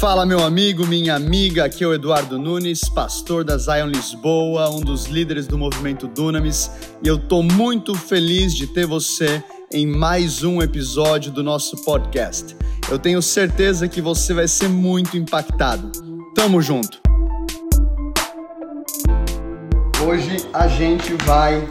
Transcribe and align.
Fala, 0.00 0.24
meu 0.24 0.42
amigo, 0.42 0.86
minha 0.86 1.14
amiga. 1.14 1.66
Aqui 1.66 1.84
é 1.84 1.86
o 1.86 1.92
Eduardo 1.92 2.38
Nunes, 2.38 2.88
pastor 2.88 3.44
da 3.44 3.58
Zion 3.58 3.86
Lisboa, 3.86 4.70
um 4.70 4.80
dos 4.80 5.04
líderes 5.04 5.46
do 5.46 5.58
movimento 5.58 6.08
Dunamis, 6.08 6.70
e 7.02 7.06
eu 7.06 7.18
tô 7.18 7.42
muito 7.42 7.94
feliz 7.94 8.54
de 8.54 8.66
ter 8.66 8.86
você 8.86 9.44
em 9.70 9.86
mais 9.86 10.42
um 10.42 10.62
episódio 10.62 11.30
do 11.30 11.42
nosso 11.42 11.76
podcast. 11.84 12.56
Eu 12.90 12.98
tenho 12.98 13.20
certeza 13.20 13.86
que 13.88 14.00
você 14.00 14.32
vai 14.32 14.48
ser 14.48 14.70
muito 14.70 15.18
impactado. 15.18 15.92
Tamo 16.34 16.62
junto. 16.62 16.98
Hoje 20.02 20.38
a 20.54 20.66
gente 20.66 21.12
vai 21.26 21.68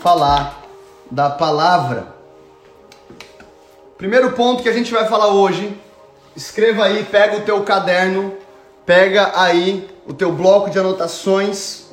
falar 0.00 0.64
da 1.10 1.28
palavra. 1.28 2.14
Primeiro 3.98 4.32
ponto 4.32 4.62
que 4.62 4.70
a 4.70 4.72
gente 4.74 4.90
vai 4.90 5.06
falar 5.06 5.28
hoje 5.28 5.76
escreva 6.38 6.84
aí, 6.84 7.02
pega 7.02 7.36
o 7.36 7.40
teu 7.40 7.64
caderno, 7.64 8.32
pega 8.86 9.32
aí 9.34 9.90
o 10.06 10.14
teu 10.14 10.30
bloco 10.30 10.70
de 10.70 10.78
anotações. 10.78 11.86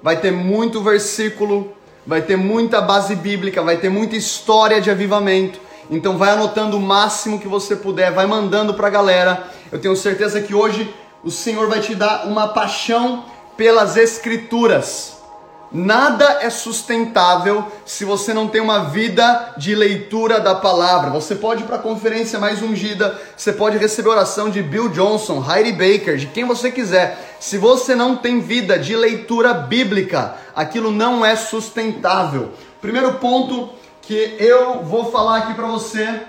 Vai 0.00 0.16
ter 0.16 0.30
muito 0.30 0.80
versículo, 0.80 1.74
vai 2.06 2.22
ter 2.22 2.36
muita 2.36 2.80
base 2.80 3.16
bíblica, 3.16 3.62
vai 3.62 3.76
ter 3.76 3.88
muita 3.88 4.14
história 4.14 4.80
de 4.80 4.92
avivamento. 4.92 5.58
Então 5.90 6.16
vai 6.16 6.30
anotando 6.30 6.76
o 6.76 6.80
máximo 6.80 7.40
que 7.40 7.48
você 7.48 7.74
puder, 7.74 8.12
vai 8.12 8.26
mandando 8.26 8.74
para 8.74 8.86
a 8.86 8.90
galera. 8.90 9.48
Eu 9.72 9.80
tenho 9.80 9.96
certeza 9.96 10.40
que 10.40 10.54
hoje 10.54 10.94
o 11.24 11.30
Senhor 11.30 11.68
vai 11.68 11.80
te 11.80 11.96
dar 11.96 12.28
uma 12.28 12.46
paixão 12.46 13.24
pelas 13.56 13.96
escrituras. 13.96 15.16
Nada 15.76 16.38
é 16.40 16.50
sustentável 16.50 17.66
se 17.84 18.04
você 18.04 18.32
não 18.32 18.46
tem 18.46 18.60
uma 18.60 18.84
vida 18.84 19.54
de 19.56 19.74
leitura 19.74 20.38
da 20.38 20.54
palavra. 20.54 21.10
Você 21.10 21.34
pode 21.34 21.64
ir 21.64 21.66
para 21.66 21.74
a 21.74 21.80
conferência 21.80 22.38
mais 22.38 22.62
ungida, 22.62 23.20
você 23.36 23.52
pode 23.52 23.76
receber 23.76 24.10
oração 24.10 24.48
de 24.48 24.62
Bill 24.62 24.88
Johnson, 24.90 25.44
Heidi 25.44 25.72
Baker, 25.72 26.16
de 26.16 26.28
quem 26.28 26.44
você 26.44 26.70
quiser. 26.70 27.36
Se 27.40 27.58
você 27.58 27.96
não 27.96 28.14
tem 28.14 28.38
vida 28.38 28.78
de 28.78 28.94
leitura 28.94 29.52
bíblica, 29.52 30.36
aquilo 30.54 30.92
não 30.92 31.26
é 31.26 31.34
sustentável. 31.34 32.52
Primeiro 32.80 33.14
ponto 33.14 33.70
que 34.00 34.36
eu 34.38 34.84
vou 34.84 35.10
falar 35.10 35.38
aqui 35.38 35.54
para 35.54 35.66
você, 35.66 36.22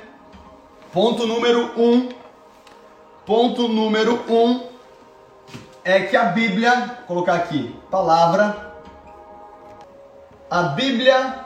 ponto 0.92 1.28
número 1.28 1.70
um, 1.78 2.10
ponto 3.28 3.68
número 3.68 4.24
um 4.28 4.64
é 5.84 6.00
que 6.00 6.18
a 6.18 6.24
Bíblia, 6.24 6.98
vou 7.06 7.18
colocar 7.18 7.36
aqui, 7.36 7.76
palavra 7.92 8.74
a 10.50 10.64
Bíblia, 10.64 11.46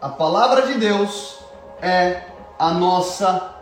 a 0.00 0.08
palavra 0.08 0.62
de 0.62 0.74
Deus, 0.74 1.38
é 1.80 2.22
a 2.58 2.70
nossa 2.72 3.54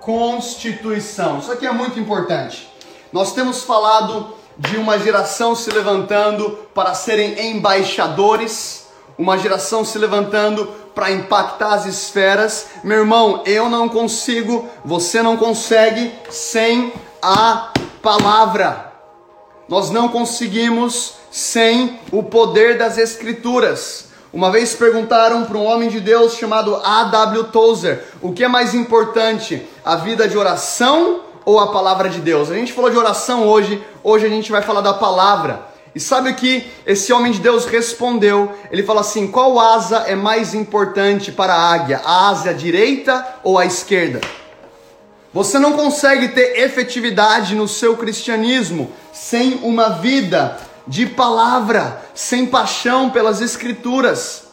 constituição. 0.00 1.38
Isso 1.38 1.52
aqui 1.52 1.66
é 1.66 1.72
muito 1.72 1.98
importante. 1.98 2.70
Nós 3.12 3.32
temos 3.32 3.62
falado 3.62 4.34
de 4.56 4.76
uma 4.76 4.98
geração 4.98 5.54
se 5.54 5.70
levantando 5.70 6.50
para 6.74 6.94
serem 6.94 7.50
embaixadores, 7.50 8.88
uma 9.16 9.38
geração 9.38 9.84
se 9.84 9.98
levantando 9.98 10.66
para 10.94 11.10
impactar 11.10 11.74
as 11.74 11.86
esferas. 11.86 12.66
Meu 12.82 12.98
irmão, 12.98 13.42
eu 13.46 13.68
não 13.68 13.88
consigo, 13.88 14.68
você 14.84 15.22
não 15.22 15.36
consegue 15.36 16.12
sem 16.30 16.92
a 17.22 17.72
palavra. 18.02 18.92
Nós 19.68 19.90
não 19.90 20.08
conseguimos 20.08 21.14
sem 21.30 21.98
o 22.12 22.22
poder 22.22 22.78
das 22.78 22.98
Escrituras. 22.98 24.03
Uma 24.34 24.50
vez 24.50 24.74
perguntaram 24.74 25.44
para 25.44 25.56
um 25.56 25.64
homem 25.64 25.88
de 25.88 26.00
Deus 26.00 26.34
chamado 26.34 26.74
A.W. 26.84 27.44
Tozer: 27.44 28.02
o 28.20 28.32
que 28.32 28.42
é 28.42 28.48
mais 28.48 28.74
importante, 28.74 29.64
a 29.84 29.94
vida 29.94 30.26
de 30.26 30.36
oração 30.36 31.20
ou 31.44 31.60
a 31.60 31.70
palavra 31.70 32.08
de 32.08 32.18
Deus? 32.18 32.50
A 32.50 32.54
gente 32.54 32.72
falou 32.72 32.90
de 32.90 32.96
oração 32.96 33.46
hoje, 33.46 33.80
hoje 34.02 34.26
a 34.26 34.28
gente 34.28 34.50
vai 34.50 34.60
falar 34.60 34.80
da 34.80 34.92
palavra. 34.92 35.60
E 35.94 36.00
sabe 36.00 36.30
o 36.30 36.34
que 36.34 36.66
esse 36.84 37.12
homem 37.12 37.30
de 37.30 37.38
Deus 37.38 37.64
respondeu? 37.64 38.52
Ele 38.72 38.82
fala 38.82 39.02
assim: 39.02 39.28
qual 39.28 39.60
asa 39.60 39.98
é 39.98 40.16
mais 40.16 40.52
importante 40.52 41.30
para 41.30 41.54
a 41.54 41.72
águia, 41.72 42.02
a 42.04 42.28
asa 42.28 42.52
direita 42.52 43.24
ou 43.44 43.56
a 43.56 43.64
esquerda? 43.64 44.20
Você 45.32 45.60
não 45.60 45.74
consegue 45.74 46.26
ter 46.26 46.58
efetividade 46.58 47.54
no 47.54 47.68
seu 47.68 47.96
cristianismo 47.96 48.90
sem 49.12 49.60
uma 49.62 49.90
vida 49.90 50.56
de 50.86 51.06
palavra, 51.06 52.04
sem 52.14 52.46
paixão 52.46 53.10
pelas 53.10 53.40
escrituras. 53.40 54.44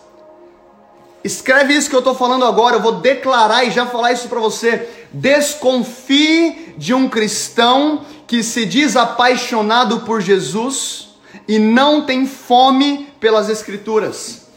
Escreve 1.24 1.74
isso 1.74 1.90
que 1.90 1.96
eu 1.96 2.00
estou 2.00 2.16
falando 2.16 2.46
agora, 2.46 2.78
eu 2.78 2.82
vou 2.82 2.94
declarar 2.94 3.64
e 3.64 3.72
já 3.72 3.86
falar 3.86 4.12
isso 4.12 4.28
para 4.28 4.40
você. 4.40 4.90
Desconfie 5.12 6.74
de 6.78 6.94
um 6.94 7.08
cristão 7.08 8.06
que 8.26 8.42
se 8.42 8.66
diz 8.66 8.96
apaixonado 8.96 10.00
por 10.02 10.22
Jesus 10.22 11.10
e 11.48 11.60
não 11.60 12.06
tem 12.06 12.26
fome 12.26 13.10
pelas 13.20 13.50
escrituras. 13.50 14.48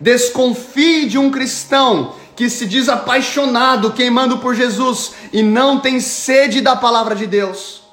Desconfie 0.00 1.06
de 1.06 1.18
um 1.18 1.30
cristão 1.30 2.14
que 2.34 2.48
se 2.48 2.66
diz 2.66 2.88
apaixonado, 2.88 3.92
queimando 3.92 4.38
por 4.38 4.54
Jesus 4.54 5.12
e 5.32 5.42
não 5.42 5.80
tem 5.80 6.00
sede 6.00 6.60
da 6.60 6.76
palavra 6.76 7.14
de 7.14 7.26
Deus. 7.26 7.85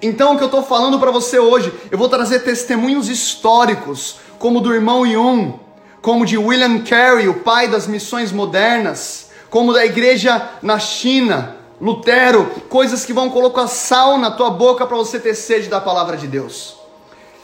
Então, 0.00 0.34
o 0.34 0.36
que 0.36 0.42
eu 0.42 0.46
estou 0.46 0.62
falando 0.62 0.98
para 0.98 1.10
você 1.10 1.38
hoje, 1.38 1.72
eu 1.90 1.98
vou 1.98 2.08
trazer 2.08 2.40
testemunhos 2.40 3.08
históricos, 3.08 4.16
como 4.38 4.60
do 4.60 4.74
irmão 4.74 5.06
Yun, 5.06 5.54
como 6.00 6.24
de 6.24 6.38
William 6.38 6.82
Carey, 6.82 7.28
o 7.28 7.40
pai 7.40 7.68
das 7.68 7.86
missões 7.86 8.32
modernas, 8.32 9.30
como 9.50 9.72
da 9.72 9.84
igreja 9.84 10.50
na 10.62 10.78
China, 10.78 11.56
Lutero, 11.80 12.46
coisas 12.68 13.04
que 13.04 13.12
vão 13.12 13.30
colocar 13.30 13.66
sal 13.66 14.18
na 14.18 14.30
tua 14.30 14.50
boca 14.50 14.86
para 14.86 14.96
você 14.96 15.18
ter 15.18 15.34
sede 15.34 15.68
da 15.68 15.80
palavra 15.80 16.16
de 16.16 16.26
Deus. 16.26 16.76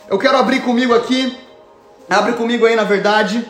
Eu 0.08 0.18
quero 0.18 0.36
abrir 0.36 0.60
comigo 0.60 0.94
aqui, 0.94 1.36
abre 2.08 2.34
comigo 2.34 2.66
aí 2.66 2.76
na 2.76 2.84
verdade, 2.84 3.46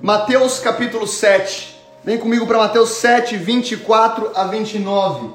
Mateus 0.00 0.58
capítulo 0.58 1.06
7. 1.06 1.72
Vem 2.04 2.18
comigo 2.18 2.46
para 2.46 2.58
Mateus 2.58 2.90
7, 2.90 3.36
24 3.36 4.32
a 4.34 4.44
29. 4.44 5.30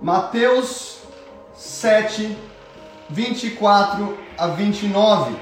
Mateus 0.00 0.97
7, 1.58 2.36
24 3.10 4.16
a 4.38 4.46
29. 4.46 5.36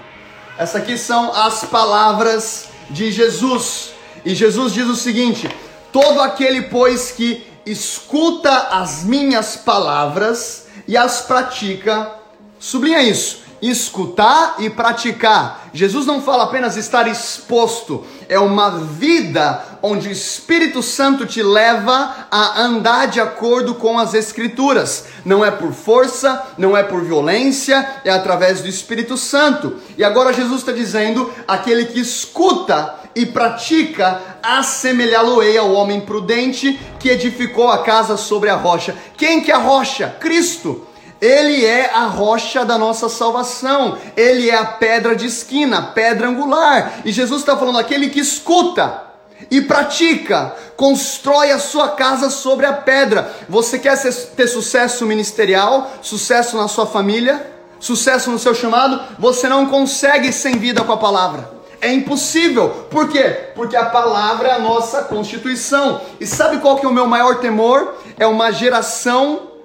Essas 0.58 0.80
aqui 0.80 0.96
são 0.96 1.30
as 1.32 1.64
palavras 1.64 2.68
de 2.88 3.12
Jesus. 3.12 3.90
E 4.24 4.34
Jesus 4.34 4.72
diz 4.72 4.86
o 4.86 4.96
seguinte: 4.96 5.48
Todo 5.92 6.20
aquele, 6.22 6.62
pois, 6.62 7.12
que 7.12 7.46
escuta 7.66 8.50
as 8.70 9.04
minhas 9.04 9.56
palavras 9.56 10.68
e 10.88 10.96
as 10.96 11.20
pratica, 11.20 12.12
sublinha 12.58 13.02
isso, 13.02 13.40
escutar 13.70 14.56
e 14.58 14.70
praticar. 14.70 15.68
Jesus 15.72 16.06
não 16.06 16.22
fala 16.22 16.44
apenas 16.44 16.76
estar 16.76 17.06
exposto, 17.06 18.04
é 18.28 18.38
uma 18.38 18.70
vida 18.70 19.62
onde 19.82 20.08
o 20.08 20.12
Espírito 20.12 20.82
Santo 20.82 21.26
te 21.26 21.42
leva 21.42 22.26
a 22.30 22.60
andar 22.60 23.06
de 23.06 23.20
acordo 23.20 23.74
com 23.74 23.98
as 23.98 24.14
Escrituras. 24.14 25.06
Não 25.24 25.44
é 25.44 25.50
por 25.50 25.72
força, 25.72 26.42
não 26.56 26.76
é 26.76 26.82
por 26.82 27.02
violência, 27.02 28.00
é 28.04 28.10
através 28.10 28.60
do 28.60 28.68
Espírito 28.68 29.16
Santo. 29.16 29.76
E 29.96 30.04
agora 30.04 30.32
Jesus 30.32 30.60
está 30.60 30.72
dizendo: 30.72 31.30
aquele 31.46 31.86
que 31.86 32.00
escuta 32.00 32.94
e 33.14 33.24
pratica, 33.24 34.20
assemelhá-lo-ei 34.42 35.56
ao 35.56 35.72
homem 35.72 36.02
prudente 36.02 36.78
que 36.98 37.08
edificou 37.08 37.70
a 37.70 37.82
casa 37.82 38.16
sobre 38.16 38.50
a 38.50 38.56
rocha. 38.56 38.94
Quem 39.16 39.40
que 39.40 39.50
é 39.50 39.54
a 39.54 39.58
rocha? 39.58 40.14
Cristo. 40.20 40.86
Ele 41.20 41.64
é 41.64 41.90
a 41.94 42.04
rocha 42.04 42.64
da 42.64 42.76
nossa 42.76 43.08
salvação, 43.08 43.96
ele 44.16 44.50
é 44.50 44.56
a 44.56 44.66
pedra 44.66 45.16
de 45.16 45.26
esquina, 45.26 45.80
pedra 45.82 46.28
angular. 46.28 47.00
E 47.04 47.12
Jesus 47.12 47.40
está 47.40 47.56
falando: 47.56 47.78
aquele 47.78 48.10
que 48.10 48.20
escuta 48.20 49.02
e 49.50 49.60
pratica, 49.62 50.54
constrói 50.76 51.52
a 51.52 51.58
sua 51.58 51.90
casa 51.90 52.30
sobre 52.30 52.66
a 52.66 52.72
pedra. 52.72 53.32
Você 53.48 53.78
quer 53.78 53.98
ter 53.98 54.46
sucesso 54.46 55.06
ministerial, 55.06 55.90
sucesso 56.02 56.56
na 56.56 56.68
sua 56.68 56.86
família, 56.86 57.50
sucesso 57.78 58.30
no 58.30 58.38
seu 58.38 58.54
chamado? 58.54 59.00
Você 59.18 59.48
não 59.48 59.66
consegue 59.66 60.32
sem 60.32 60.58
vida 60.58 60.82
com 60.82 60.92
a 60.92 60.96
palavra. 60.96 61.56
É 61.80 61.92
impossível. 61.92 62.86
Por 62.90 63.08
quê? 63.08 63.50
Porque 63.54 63.76
a 63.76 63.86
palavra 63.86 64.48
é 64.48 64.52
a 64.52 64.58
nossa 64.58 65.02
constituição. 65.02 66.00
E 66.18 66.26
sabe 66.26 66.58
qual 66.58 66.76
que 66.76 66.86
é 66.86 66.88
o 66.88 66.92
meu 66.92 67.06
maior 67.06 67.36
temor? 67.36 67.94
É 68.18 68.26
uma 68.26 68.50
geração 68.50 69.55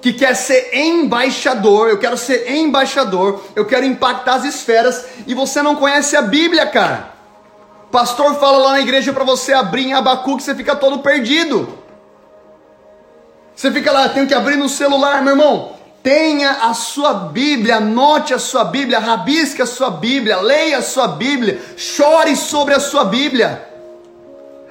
que 0.00 0.12
quer 0.12 0.34
ser 0.34 0.70
embaixador, 0.72 1.88
eu 1.88 1.98
quero 1.98 2.16
ser 2.16 2.50
embaixador, 2.52 3.42
eu 3.56 3.64
quero 3.66 3.84
impactar 3.84 4.34
as 4.34 4.44
esferas 4.44 5.04
e 5.26 5.34
você 5.34 5.60
não 5.60 5.74
conhece 5.74 6.16
a 6.16 6.22
Bíblia, 6.22 6.66
cara. 6.66 7.12
Pastor 7.90 8.34
fala 8.38 8.58
lá 8.58 8.72
na 8.72 8.80
igreja 8.80 9.12
para 9.12 9.24
você 9.24 9.52
abrir 9.52 9.86
em 9.86 9.94
Abacuque, 9.94 10.42
você 10.42 10.54
fica 10.54 10.76
todo 10.76 10.98
perdido. 10.98 11.78
Você 13.56 13.72
fica 13.72 13.90
lá, 13.90 14.08
tenho 14.08 14.26
que 14.26 14.34
abrir 14.34 14.56
no 14.56 14.68
celular, 14.68 15.22
meu 15.22 15.32
irmão. 15.32 15.72
Tenha 16.02 16.50
a 16.62 16.74
sua 16.74 17.12
Bíblia, 17.12 17.76
anote 17.76 18.32
a 18.32 18.38
sua 18.38 18.64
Bíblia, 18.64 19.00
rabisque 19.00 19.60
a 19.60 19.66
sua 19.66 19.90
Bíblia, 19.90 20.40
leia 20.40 20.78
a 20.78 20.82
sua 20.82 21.08
Bíblia, 21.08 21.60
chore 21.76 22.36
sobre 22.36 22.72
a 22.74 22.80
sua 22.80 23.04
Bíblia. 23.04 23.66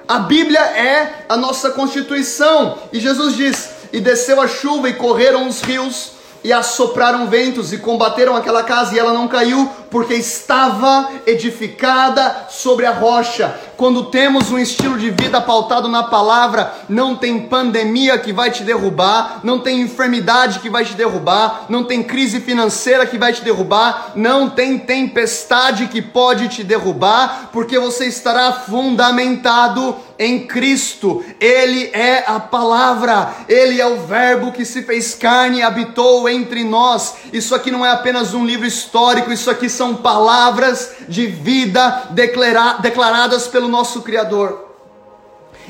A 0.06 0.20
Bíblia 0.20 0.60
é 0.60 1.26
a 1.28 1.36
nossa 1.36 1.70
constituição. 1.70 2.78
E 2.90 2.98
Jesus 2.98 3.36
diz: 3.36 3.70
E 3.92 4.00
desceu 4.00 4.40
a 4.40 4.48
chuva 4.48 4.88
e 4.88 4.94
correram 4.94 5.48
os 5.48 5.60
rios 5.60 6.12
e 6.42 6.52
assopraram 6.52 7.26
ventos 7.26 7.72
e 7.72 7.78
combateram 7.78 8.36
aquela 8.36 8.62
casa 8.62 8.94
e 8.94 8.98
ela 8.98 9.12
não 9.12 9.26
caiu 9.26 9.70
porque 9.90 10.14
estava 10.14 11.10
edificada 11.26 12.46
sobre 12.50 12.86
a 12.86 12.92
rocha. 12.92 13.58
Quando 13.76 14.06
temos 14.06 14.50
um 14.50 14.58
estilo 14.58 14.98
de 14.98 15.10
vida 15.10 15.40
pautado 15.40 15.88
na 15.88 16.02
palavra, 16.02 16.74
não 16.88 17.14
tem 17.14 17.46
pandemia 17.46 18.18
que 18.18 18.32
vai 18.32 18.50
te 18.50 18.64
derrubar, 18.64 19.40
não 19.42 19.60
tem 19.60 19.80
enfermidade 19.80 20.58
que 20.58 20.68
vai 20.68 20.84
te 20.84 20.94
derrubar, 20.94 21.66
não 21.68 21.84
tem 21.84 22.02
crise 22.02 22.40
financeira 22.40 23.06
que 23.06 23.16
vai 23.16 23.32
te 23.32 23.42
derrubar, 23.42 24.12
não 24.14 24.50
tem 24.50 24.78
tempestade 24.78 25.86
que 25.86 26.02
pode 26.02 26.48
te 26.48 26.64
derrubar, 26.64 27.50
porque 27.52 27.78
você 27.78 28.06
estará 28.06 28.52
fundamentado 28.52 29.96
em 30.18 30.46
Cristo. 30.46 31.24
Ele 31.40 31.90
é 31.92 32.24
a 32.26 32.40
palavra, 32.40 33.32
ele 33.48 33.80
é 33.80 33.86
o 33.86 34.00
Verbo 34.00 34.50
que 34.50 34.64
se 34.64 34.82
fez 34.82 35.14
carne 35.14 35.58
e 35.58 35.62
habitou 35.62 36.28
entre 36.28 36.64
nós. 36.64 37.14
Isso 37.32 37.54
aqui 37.54 37.70
não 37.70 37.86
é 37.86 37.90
apenas 37.90 38.34
um 38.34 38.44
livro 38.44 38.66
histórico, 38.66 39.32
isso 39.32 39.50
aqui 39.50 39.68
são 39.78 39.94
palavras 39.94 40.96
de 41.08 41.26
vida 41.26 42.08
declaradas 42.10 43.46
pelo 43.46 43.68
nosso 43.68 44.02
Criador. 44.02 44.68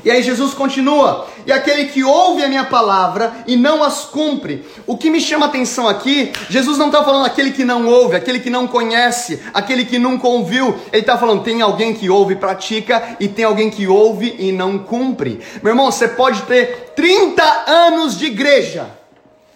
E 0.05 0.10
aí 0.10 0.22
Jesus 0.22 0.55
continua: 0.55 1.26
e 1.46 1.52
aquele 1.52 1.87
que 1.87 2.02
ouve 2.02 2.43
a 2.43 2.49
minha 2.49 2.64
palavra 2.64 3.32
e 3.46 3.56
não 3.56 3.82
as 3.82 4.05
cumpre. 4.05 4.64
O 4.87 4.96
que 4.96 5.10
me 5.10 5.20
chama 5.20 5.46
atenção 5.46 5.88
aqui, 5.88 6.32
Jesus 6.49 6.78
não 6.78 6.87
está 6.87 7.05
falando 7.05 7.26
aquele 7.26 7.50
que 7.50 7.64
não 7.64 7.87
ouve, 7.87 8.16
aquele 8.16 8.40
que 8.40 8.50
não 8.50 8.66
conhece, 8.66 9.43
aquele 9.52 9.84
que 9.84 9.99
nunca 9.99 10.26
ouviu. 10.26 10.78
Ele 10.93 11.02
está 11.02 11.19
falando: 11.19 11.43
tem 11.43 11.61
alguém 11.61 11.94
que 11.94 12.08
ouve 12.08 12.34
e 12.34 12.38
pratica, 12.38 13.16
e 13.20 13.28
tem 13.28 13.44
alguém 13.44 13.70
que 13.70 13.87
ouve 13.87 14.34
e 14.38 14.52
não 14.52 14.78
cumpre. 14.78 15.40
Meu 15.62 15.72
irmão, 15.72 15.90
você 15.90 16.08
pode 16.08 16.43
ter 16.43 16.93
30 16.96 17.43
anos 17.66 18.16
de 18.16 18.26
igreja 18.26 18.98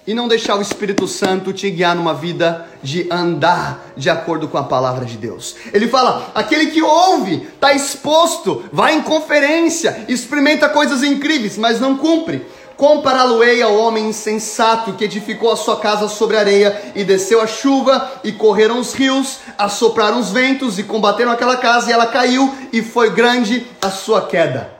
e 0.07 0.15
não 0.15 0.29
deixar 0.29 0.57
o 0.57 0.63
Espírito 0.63 1.07
Santo 1.07 1.53
te 1.53 1.71
guiar 1.71 1.95
numa 1.95 2.15
vida 2.15 2.67
de 2.83 3.07
andar 3.11 3.93
de 3.97 4.11
acordo 4.11 4.49
com 4.49 4.59
a 4.59 4.65
palavra 4.65 5.05
de 5.05 5.17
Deus. 5.17 5.57
Ele 5.73 5.89
fala: 5.89 6.31
aquele 6.35 6.67
que 6.67 6.83
ouve, 6.83 7.49
está 7.55 7.73
exposto, 7.73 8.65
vai 8.73 8.95
em 8.95 9.03
conferência, 9.03 10.05
experimenta 10.09 10.69
coisas 10.69 11.03
incríveis, 11.03 11.57
mas 11.57 11.81
não 11.81 11.97
cumpre. 11.97 12.45
Compará-lo-ei 12.77 13.63
ao 13.63 13.77
homem 13.77 14.09
insensato 14.09 14.95
que 14.95 15.05
edificou 15.05 15.53
a 15.53 15.57
sua 15.57 15.79
casa 15.79 16.09
sobre 16.09 16.37
areia 16.37 16.93
e 16.97 17.05
desceu 17.05 17.41
a 17.41 17.47
chuva 17.47 18.11
e 18.25 18.33
correram 18.33 18.81
os 18.81 18.93
rios, 18.93 19.39
assopraram 19.57 20.19
os 20.19 20.31
ventos 20.31 20.79
e 20.79 20.83
combateram 20.83 21.31
aquela 21.31 21.57
casa 21.57 21.91
e 21.91 21.93
ela 21.93 22.07
caiu 22.07 22.53
e 22.73 22.83
foi 22.83 23.11
grande 23.11 23.67
a 23.81 23.91
sua 23.91 24.27
queda. 24.27 24.72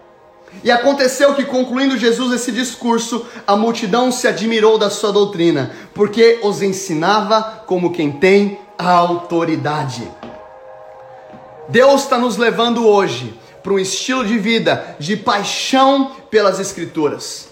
E 0.65 0.71
aconteceu 0.71 1.35
que, 1.35 1.45
concluindo 1.45 1.99
Jesus 1.99 2.33
esse 2.33 2.53
discurso, 2.53 3.27
a 3.47 3.57
multidão 3.57 4.13
se 4.13 4.29
admirou 4.29 4.79
da 4.79 4.91
sua 4.91 5.13
doutrina, 5.13 5.73
porque 5.93 6.39
os 6.43 6.63
ensinava 6.63 7.65
como 7.67 7.93
quem 7.93 8.13
tem 8.13 8.59
autoridade. 8.79 10.09
Deus 11.69 12.03
está 12.03 12.19
nos 12.19 12.37
levando 12.37 12.87
hoje 12.87 13.39
para 13.63 13.73
um 13.73 13.79
estilo 13.79 14.25
de 14.25 14.39
vida 14.39 14.97
de 14.99 15.17
paixão 15.17 16.13
pelas 16.31 16.59
Escrituras. 16.61 17.49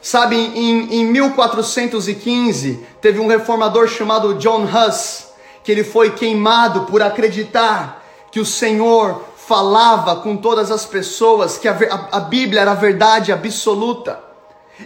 Sabe, 0.00 0.36
em, 0.36 1.00
em 1.00 1.04
1415, 1.06 2.84
teve 3.00 3.20
um 3.20 3.28
reformador 3.28 3.86
chamado 3.86 4.34
John 4.34 4.64
Huss, 4.64 5.28
que 5.62 5.70
ele 5.70 5.84
foi 5.84 6.10
queimado 6.10 6.82
por 6.82 7.00
acreditar 7.02 8.02
que 8.32 8.40
o 8.40 8.46
Senhor 8.46 9.24
falava 9.46 10.16
com 10.16 10.36
todas 10.36 10.70
as 10.70 10.86
pessoas 10.86 11.58
que 11.58 11.68
a, 11.68 11.72
a, 11.72 12.16
a 12.16 12.20
Bíblia 12.20 12.60
era 12.60 12.72
a 12.72 12.74
verdade 12.74 13.32
absoluta. 13.32 14.18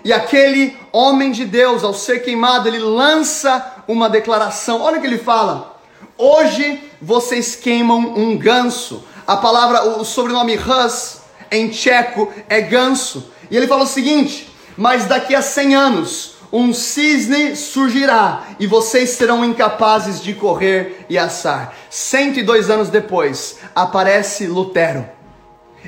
E 0.05 0.13
aquele 0.13 0.77
homem 0.93 1.31
de 1.31 1.45
Deus, 1.45 1.85
ao 1.85 1.95
ser 1.95 2.21
queimado, 2.21 2.69
ele 2.69 2.79
lança 2.79 3.75
uma 3.87 4.09
declaração. 4.09 4.81
Olha 4.81 4.99
o 4.99 5.01
que 5.01 5.07
ele 5.07 5.19
fala: 5.19 5.79
Hoje 6.19 6.83
vocês 7.01 7.55
queimam 7.55 7.99
um 8.17 8.37
ganso. 8.37 9.05
A 9.27 9.37
palavra, 9.37 9.99
o 9.99 10.05
sobrenome 10.05 10.57
Hus 10.57 11.19
em 11.51 11.69
tcheco 11.69 12.33
é 12.49 12.61
ganso. 12.61 13.31
E 13.51 13.57
ele 13.57 13.67
fala 13.67 13.85
o 13.85 13.87
seguinte: 13.87 14.53
Mas 14.77 15.07
daqui 15.07 15.35
a 15.35 15.43
100 15.43 15.75
anos 15.75 16.36
um 16.53 16.73
cisne 16.73 17.57
surgirá 17.57 18.45
e 18.59 18.67
vocês 18.67 19.11
serão 19.11 19.45
incapazes 19.45 20.23
de 20.23 20.35
correr 20.35 21.05
e 21.09 21.19
assar. 21.19 21.75
102 21.91 22.71
anos 22.71 22.89
depois, 22.89 23.59
aparece 23.75 24.47
Lutero. 24.47 25.07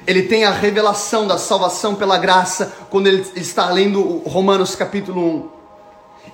Ele 0.07 0.23
tem 0.23 0.45
a 0.45 0.51
revelação 0.51 1.27
da 1.27 1.39
salvação 1.39 1.95
pela 1.95 2.19
graça 2.19 2.73
quando 2.91 3.07
ele 3.07 3.25
está 3.37 3.69
lendo 3.71 4.23
Romanos 4.27 4.75
capítulo 4.75 5.23
1. 5.23 5.59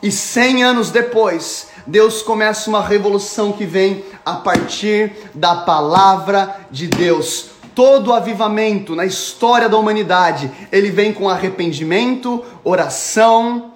E 0.02 0.10
100 0.10 0.64
anos 0.64 0.90
depois, 0.90 1.68
Deus 1.86 2.22
começa 2.22 2.68
uma 2.68 2.82
revolução 2.82 3.52
que 3.52 3.64
vem 3.64 4.04
a 4.24 4.34
partir 4.34 5.12
da 5.34 5.54
palavra 5.54 6.60
de 6.70 6.86
Deus. 6.86 7.50
Todo 7.74 8.12
avivamento 8.12 8.94
na 8.94 9.04
história 9.04 9.68
da 9.68 9.76
humanidade, 9.76 10.50
ele 10.70 10.90
vem 10.90 11.12
com 11.12 11.28
arrependimento, 11.28 12.44
oração, 12.62 13.72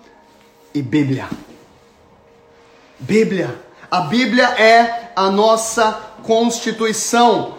e 0.75 0.83
Bíblia. 0.83 1.29
Bíblia. 2.99 3.63
A 3.91 4.01
Bíblia 4.03 4.45
é 4.61 5.13
a 5.17 5.31
nossa 5.31 5.93
constituição. 6.23 7.57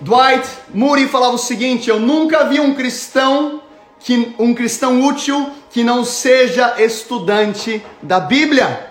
Dwight 0.00 0.48
Moody 0.72 1.06
falava 1.06 1.34
o 1.34 1.38
seguinte: 1.38 1.90
Eu 1.90 2.00
nunca 2.00 2.44
vi 2.44 2.58
um 2.58 2.74
cristão 2.74 3.62
que 3.98 4.34
um 4.38 4.54
cristão 4.54 5.02
útil 5.02 5.50
que 5.70 5.84
não 5.84 6.04
seja 6.04 6.82
estudante 6.82 7.84
da 8.02 8.18
Bíblia. 8.18 8.88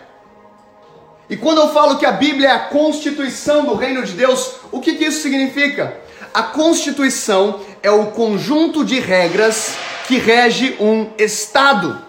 E 1.29 1.37
quando 1.37 1.61
eu 1.61 1.69
falo 1.69 1.97
que 1.97 2.05
a 2.05 2.11
Bíblia 2.11 2.49
é 2.49 2.51
a 2.51 2.59
constituição 2.59 3.65
do 3.65 3.75
reino 3.75 4.03
de 4.03 4.13
Deus, 4.13 4.55
o 4.71 4.79
que, 4.79 4.95
que 4.95 5.05
isso 5.05 5.21
significa? 5.21 5.99
A 6.33 6.43
constituição 6.43 7.59
é 7.83 7.91
o 7.91 8.07
conjunto 8.07 8.83
de 8.83 8.99
regras 8.99 9.75
que 10.07 10.17
rege 10.17 10.75
um 10.79 11.09
Estado. 11.17 12.08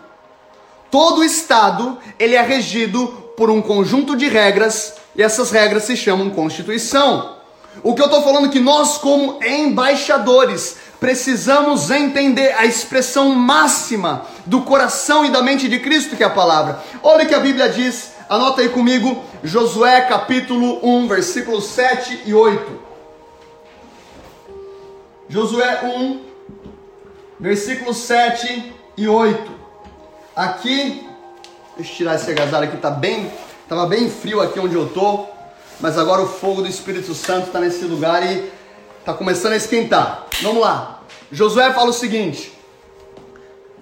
Todo 0.91 1.23
estado, 1.23 1.99
ele 2.19 2.35
é 2.35 2.43
regido 2.43 3.07
por 3.37 3.49
um 3.49 3.63
conjunto 3.63 4.17
de 4.17 4.29
regras 4.29 4.95
e 5.15 5.23
essas 5.23 5.51
regras 5.51 5.85
se 5.85 5.97
chamam 5.97 6.31
Constituição. 6.31 7.37
O 7.83 7.95
que 7.95 8.03
eu 8.03 8.07
estou 8.07 8.23
falando 8.23 8.47
é 8.47 8.51
que 8.51 8.59
nós, 8.59 8.99
como 8.99 9.39
embaixadores, 9.43 10.77
precisamos 10.99 11.91
entender 11.91 12.53
a 12.59 12.67
expressão 12.67 13.31
máxima 13.35 14.27
do 14.45 14.63
coração 14.63 15.25
e 15.25 15.31
da 15.31 15.43
mente 15.43 15.69
de 15.69 15.79
Cristo, 15.79 16.17
que 16.17 16.23
é 16.23 16.27
a 16.27 16.31
palavra. 16.31 16.83
Olha 17.03 17.25
o 17.25 17.29
que 17.29 17.35
a 17.35 17.41
Bíblia 17.41 17.69
diz, 17.69 18.11
anota 18.29 18.61
aí 18.61 18.69
comigo, 18.69 19.25
Josué 19.43 20.03
capítulo 20.03 20.81
1, 20.83 21.09
versículos 21.09 21.65
7 21.67 22.23
e 22.27 22.35
8. 22.35 22.81
Josué 25.29 25.81
1, 25.85 26.21
versículos 27.39 27.97
7 27.99 28.75
e 28.97 29.09
8. 29.09 29.60
Aqui, 30.41 31.07
deixa 31.77 31.93
eu 31.93 31.97
tirar 31.97 32.15
esse 32.15 32.31
agasalho 32.31 32.65
aqui, 32.65 32.79
tá 32.79 32.89
bem, 32.89 33.31
tava 33.69 33.85
bem 33.85 34.09
frio 34.09 34.41
aqui 34.41 34.59
onde 34.59 34.75
eu 34.75 34.89
tô, 34.89 35.27
mas 35.79 35.99
agora 35.99 36.23
o 36.23 36.27
fogo 36.27 36.63
do 36.63 36.67
Espírito 36.67 37.13
Santo 37.13 37.49
está 37.49 37.61
nesse 37.61 37.85
lugar 37.85 38.25
e 38.25 38.51
tá 39.05 39.13
começando 39.13 39.53
a 39.53 39.57
esquentar. 39.57 40.25
Vamos 40.41 40.63
lá. 40.63 41.03
Josué 41.31 41.71
fala 41.75 41.91
o 41.91 41.93
seguinte: 41.93 42.59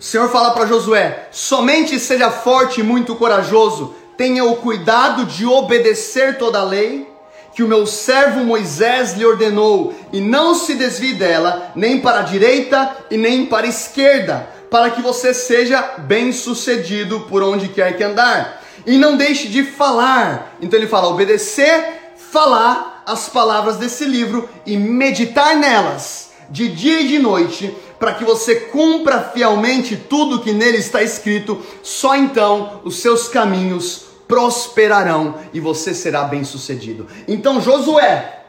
o 0.00 0.03
Senhor 0.03 0.29
fala 0.31 0.50
para 0.50 0.67
Josué: 0.67 1.29
somente 1.31 1.97
seja 2.00 2.29
forte 2.29 2.81
e 2.81 2.83
muito 2.83 3.15
corajoso, 3.15 3.95
tenha 4.17 4.45
o 4.45 4.57
cuidado 4.57 5.27
de 5.27 5.47
obedecer 5.47 6.38
toda 6.38 6.59
a 6.59 6.65
lei 6.65 7.07
que 7.55 7.62
o 7.62 7.69
meu 7.69 7.87
servo 7.87 8.45
Moisés 8.45 9.15
lhe 9.15 9.25
ordenou, 9.25 9.95
e 10.12 10.21
não 10.21 10.57
se 10.57 10.75
desvie 10.75 11.15
dela, 11.15 11.71
nem 11.77 12.00
para 12.00 12.19
a 12.19 12.23
direita 12.23 12.97
e 13.12 13.17
nem 13.17 13.47
para 13.47 13.67
a 13.67 13.71
esquerda 13.71 14.58
para 14.71 14.91
que 14.91 15.01
você 15.01 15.33
seja 15.33 15.83
bem-sucedido 15.99 17.21
por 17.21 17.43
onde 17.43 17.69
quer 17.69 17.97
que 17.97 18.05
andar. 18.05 18.63
E 18.87 18.97
não 18.97 19.17
deixe 19.17 19.49
de 19.49 19.65
falar. 19.65 20.57
Então 20.61 20.79
ele 20.79 20.89
fala: 20.89 21.09
obedecer, 21.09 22.13
falar 22.17 23.03
as 23.07 23.29
palavras 23.29 23.77
desse 23.77 24.05
livro 24.05 24.49
e 24.67 24.77
meditar 24.77 25.57
nelas 25.57 26.29
de 26.51 26.69
dia 26.69 27.01
e 27.01 27.09
de 27.09 27.19
noite, 27.19 27.77
para 27.99 28.15
que 28.15 28.25
você 28.25 28.55
cumpra 28.57 29.23
fielmente 29.35 29.97
tudo 29.97 30.41
que 30.41 30.53
nele 30.53 30.79
está 30.79 31.03
escrito. 31.03 31.63
Só 31.83 32.17
então 32.17 32.81
os 32.85 33.01
seus 33.01 33.29
caminhos 33.29 34.07
prosperarão 34.27 35.35
e 35.53 35.61
você 35.61 35.95
será 35.95 36.25
bem-sucedido. 36.25 37.07
Então 37.27 37.61
Josué, 37.61 38.45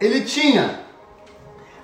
ele 0.00 0.22
tinha 0.22 0.80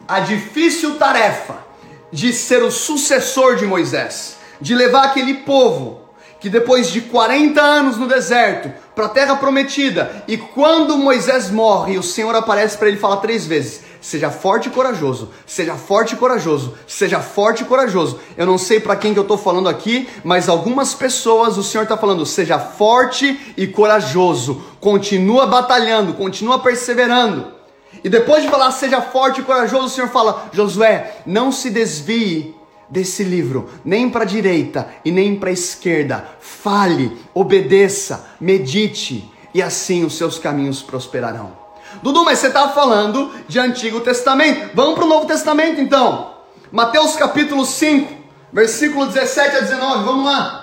a 0.06 0.20
difícil 0.20 0.96
tarefa 0.96 1.69
de 2.12 2.32
ser 2.32 2.62
o 2.62 2.70
sucessor 2.70 3.56
de 3.56 3.66
Moisés, 3.66 4.36
de 4.60 4.74
levar 4.74 5.04
aquele 5.04 5.34
povo 5.34 6.00
que 6.40 6.48
depois 6.48 6.90
de 6.90 7.02
40 7.02 7.60
anos 7.60 7.98
no 7.98 8.08
deserto 8.08 8.72
para 8.94 9.06
a 9.06 9.10
terra 9.10 9.36
prometida, 9.36 10.24
e 10.26 10.38
quando 10.38 10.96
Moisés 10.96 11.50
morre, 11.50 11.98
o 11.98 12.02
Senhor 12.02 12.34
aparece 12.34 12.78
para 12.78 12.88
ele 12.88 12.96
e 12.96 13.00
fala 13.00 13.18
três 13.18 13.46
vezes: 13.46 13.82
Seja 14.00 14.30
forte 14.30 14.68
e 14.68 14.72
corajoso. 14.72 15.28
Seja 15.46 15.74
forte 15.74 16.14
e 16.14 16.16
corajoso. 16.16 16.74
Seja 16.86 17.20
forte 17.20 17.62
e 17.62 17.66
corajoso. 17.66 18.18
Eu 18.36 18.46
não 18.46 18.56
sei 18.56 18.80
para 18.80 18.96
quem 18.96 19.12
que 19.12 19.18
eu 19.18 19.24
estou 19.24 19.36
falando 19.36 19.68
aqui, 19.68 20.08
mas 20.24 20.48
algumas 20.48 20.94
pessoas 20.94 21.58
o 21.58 21.62
Senhor 21.62 21.82
está 21.82 21.98
falando: 21.98 22.24
seja 22.24 22.58
forte 22.58 23.52
e 23.56 23.66
corajoso. 23.66 24.62
Continua 24.80 25.46
batalhando, 25.46 26.14
continua 26.14 26.58
perseverando. 26.60 27.59
E 28.02 28.08
depois 28.08 28.42
de 28.42 28.48
falar 28.48 28.70
seja 28.72 29.02
forte 29.02 29.40
e 29.40 29.44
corajoso, 29.44 29.86
o 29.86 29.88
Senhor 29.90 30.08
fala: 30.08 30.48
Josué, 30.52 31.18
não 31.26 31.50
se 31.50 31.70
desvie 31.70 32.54
desse 32.88 33.22
livro, 33.22 33.70
nem 33.84 34.10
para 34.10 34.22
a 34.22 34.26
direita 34.26 34.88
e 35.04 35.10
nem 35.10 35.36
para 35.36 35.50
a 35.50 35.52
esquerda. 35.52 36.28
Fale, 36.40 37.16
obedeça, 37.32 38.26
medite, 38.40 39.30
e 39.54 39.62
assim 39.62 40.04
os 40.04 40.16
seus 40.16 40.38
caminhos 40.38 40.82
prosperarão. 40.82 41.58
Dudu, 42.02 42.24
mas 42.24 42.38
você 42.38 42.48
está 42.48 42.68
falando 42.68 43.32
de 43.48 43.58
Antigo 43.58 44.00
Testamento. 44.00 44.70
Vamos 44.74 44.94
para 44.94 45.04
o 45.04 45.08
Novo 45.08 45.26
Testamento 45.26 45.80
então. 45.80 46.34
Mateus 46.70 47.16
capítulo 47.16 47.64
5, 47.66 48.12
versículo 48.52 49.06
17 49.06 49.56
a 49.56 49.60
19. 49.60 50.04
Vamos 50.04 50.24
lá. 50.24 50.59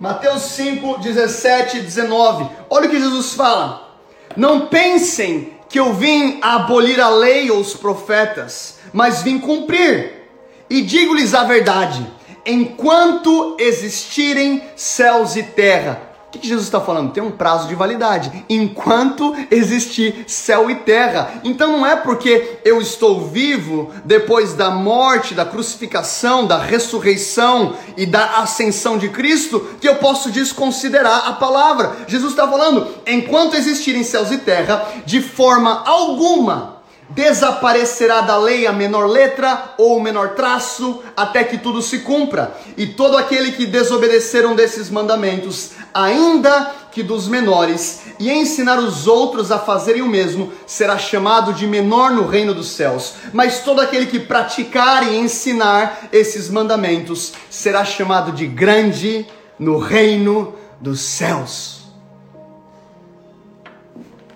Mateus 0.00 0.42
5, 0.42 0.98
17 0.98 1.78
e 1.78 1.80
19. 1.80 2.48
Olha 2.70 2.86
o 2.86 2.90
que 2.90 3.00
Jesus 3.00 3.32
fala. 3.32 3.98
Não 4.36 4.66
pensem 4.66 5.54
que 5.68 5.78
eu 5.78 5.92
vim 5.92 6.38
abolir 6.40 7.00
a 7.00 7.10
lei 7.10 7.50
ou 7.50 7.58
os 7.58 7.74
profetas, 7.74 8.78
mas 8.92 9.22
vim 9.22 9.38
cumprir. 9.38 10.28
E 10.70 10.82
digo-lhes 10.82 11.34
a 11.34 11.42
verdade: 11.42 12.06
enquanto 12.46 13.56
existirem 13.58 14.62
céus 14.76 15.34
e 15.34 15.42
terra, 15.42 16.07
o 16.28 16.30
que, 16.38 16.46
Jesus 16.46 16.66
está 16.66 16.78
falando? 16.78 17.10
Tem 17.10 17.22
um 17.22 17.30
prazo 17.30 17.68
de 17.68 17.74
validade. 17.74 18.44
Enquanto 18.50 19.34
existir 19.50 20.24
céu 20.26 20.70
e 20.70 20.74
terra. 20.74 21.40
Então 21.42 21.72
não 21.72 21.86
é 21.86 21.96
porque 21.96 22.58
eu 22.66 22.82
estou 22.82 23.28
vivo 23.28 23.90
depois 24.04 24.52
da 24.52 24.70
morte, 24.70 25.32
da 25.32 25.46
crucificação, 25.46 26.46
da 26.46 26.58
ressurreição 26.58 27.74
e 27.96 28.04
da 28.04 28.40
ascensão 28.40 28.98
de 28.98 29.08
Cristo 29.08 29.70
que 29.80 29.88
eu 29.88 29.96
posso 29.96 30.30
desconsiderar 30.30 31.28
a 31.28 31.32
palavra. 31.32 31.96
Jesus 32.06 32.32
está 32.32 32.46
falando: 32.46 32.86
enquanto 33.06 33.56
existirem 33.56 34.04
céus 34.04 34.30
e 34.30 34.36
terra, 34.36 34.86
de 35.06 35.22
forma 35.22 35.82
alguma 35.86 36.77
desaparecerá 37.08 38.20
da 38.20 38.36
lei 38.36 38.66
a 38.66 38.72
menor 38.72 39.06
letra 39.06 39.74
ou 39.78 39.96
o 39.96 40.00
menor 40.00 40.30
traço, 40.30 41.02
até 41.16 41.42
que 41.42 41.58
tudo 41.58 41.80
se 41.80 42.00
cumpra. 42.00 42.54
E 42.76 42.86
todo 42.86 43.16
aquele 43.16 43.52
que 43.52 43.66
desobedeceram 43.66 44.54
desses 44.54 44.90
mandamentos, 44.90 45.70
ainda 45.92 46.70
que 46.92 47.02
dos 47.02 47.28
menores, 47.28 48.02
e 48.18 48.30
ensinar 48.30 48.78
os 48.78 49.06
outros 49.06 49.50
a 49.50 49.58
fazerem 49.58 50.02
o 50.02 50.08
mesmo, 50.08 50.52
será 50.66 50.98
chamado 50.98 51.52
de 51.52 51.66
menor 51.66 52.10
no 52.10 52.26
reino 52.26 52.52
dos 52.52 52.68
céus. 52.68 53.14
Mas 53.32 53.60
todo 53.60 53.80
aquele 53.80 54.06
que 54.06 54.18
praticar 54.18 55.06
e 55.06 55.16
ensinar 55.16 56.08
esses 56.12 56.50
mandamentos, 56.50 57.32
será 57.48 57.84
chamado 57.84 58.32
de 58.32 58.46
grande 58.46 59.26
no 59.58 59.78
reino 59.78 60.54
dos 60.80 61.00
céus. 61.00 61.78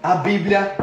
A 0.02 0.16
Bíblia 0.16 0.76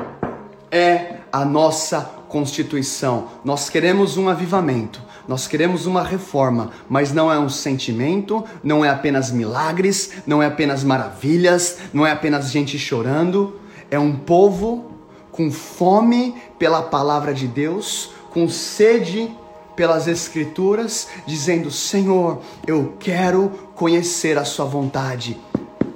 é 0.71 1.18
a 1.31 1.45
nossa 1.45 2.19
Constituição. 2.29 3.27
Nós 3.43 3.69
queremos 3.69 4.15
um 4.15 4.29
avivamento, 4.29 5.01
nós 5.27 5.47
queremos 5.47 5.87
uma 5.87 6.03
reforma, 6.03 6.71
mas 6.87 7.11
não 7.11 7.31
é 7.31 7.39
um 7.39 7.49
sentimento, 7.49 8.45
não 8.63 8.85
é 8.85 8.89
apenas 8.89 9.31
milagres, 9.31 10.11
não 10.27 10.41
é 10.41 10.45
apenas 10.45 10.83
maravilhas, 10.83 11.77
não 11.91 12.05
é 12.05 12.11
apenas 12.11 12.51
gente 12.51 12.77
chorando. 12.77 13.59
É 13.89 13.97
um 13.97 14.15
povo 14.15 14.91
com 15.31 15.51
fome 15.51 16.35
pela 16.59 16.83
palavra 16.83 17.33
de 17.33 17.47
Deus, 17.47 18.11
com 18.29 18.47
sede 18.47 19.31
pelas 19.75 20.07
Escrituras, 20.07 21.07
dizendo: 21.25 21.71
Senhor, 21.71 22.41
eu 22.67 22.93
quero 22.99 23.49
conhecer 23.73 24.37
a 24.37 24.45
Sua 24.45 24.65
vontade 24.65 25.39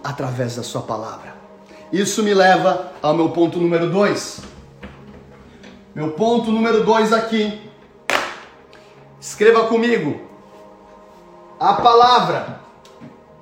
através 0.03 0.55
da 0.55 0.63
Sua 0.63 0.81
palavra. 0.81 1.35
Isso 1.91 2.23
me 2.23 2.33
leva 2.33 2.91
ao 3.03 3.13
meu 3.13 3.29
ponto 3.29 3.59
número 3.59 3.91
dois 3.91 4.52
meu 5.95 6.11
ponto 6.13 6.51
número 6.51 6.83
dois 6.83 7.13
aqui. 7.13 7.69
Escreva 9.19 9.67
comigo. 9.67 10.27
A 11.59 11.75
palavra 11.75 12.61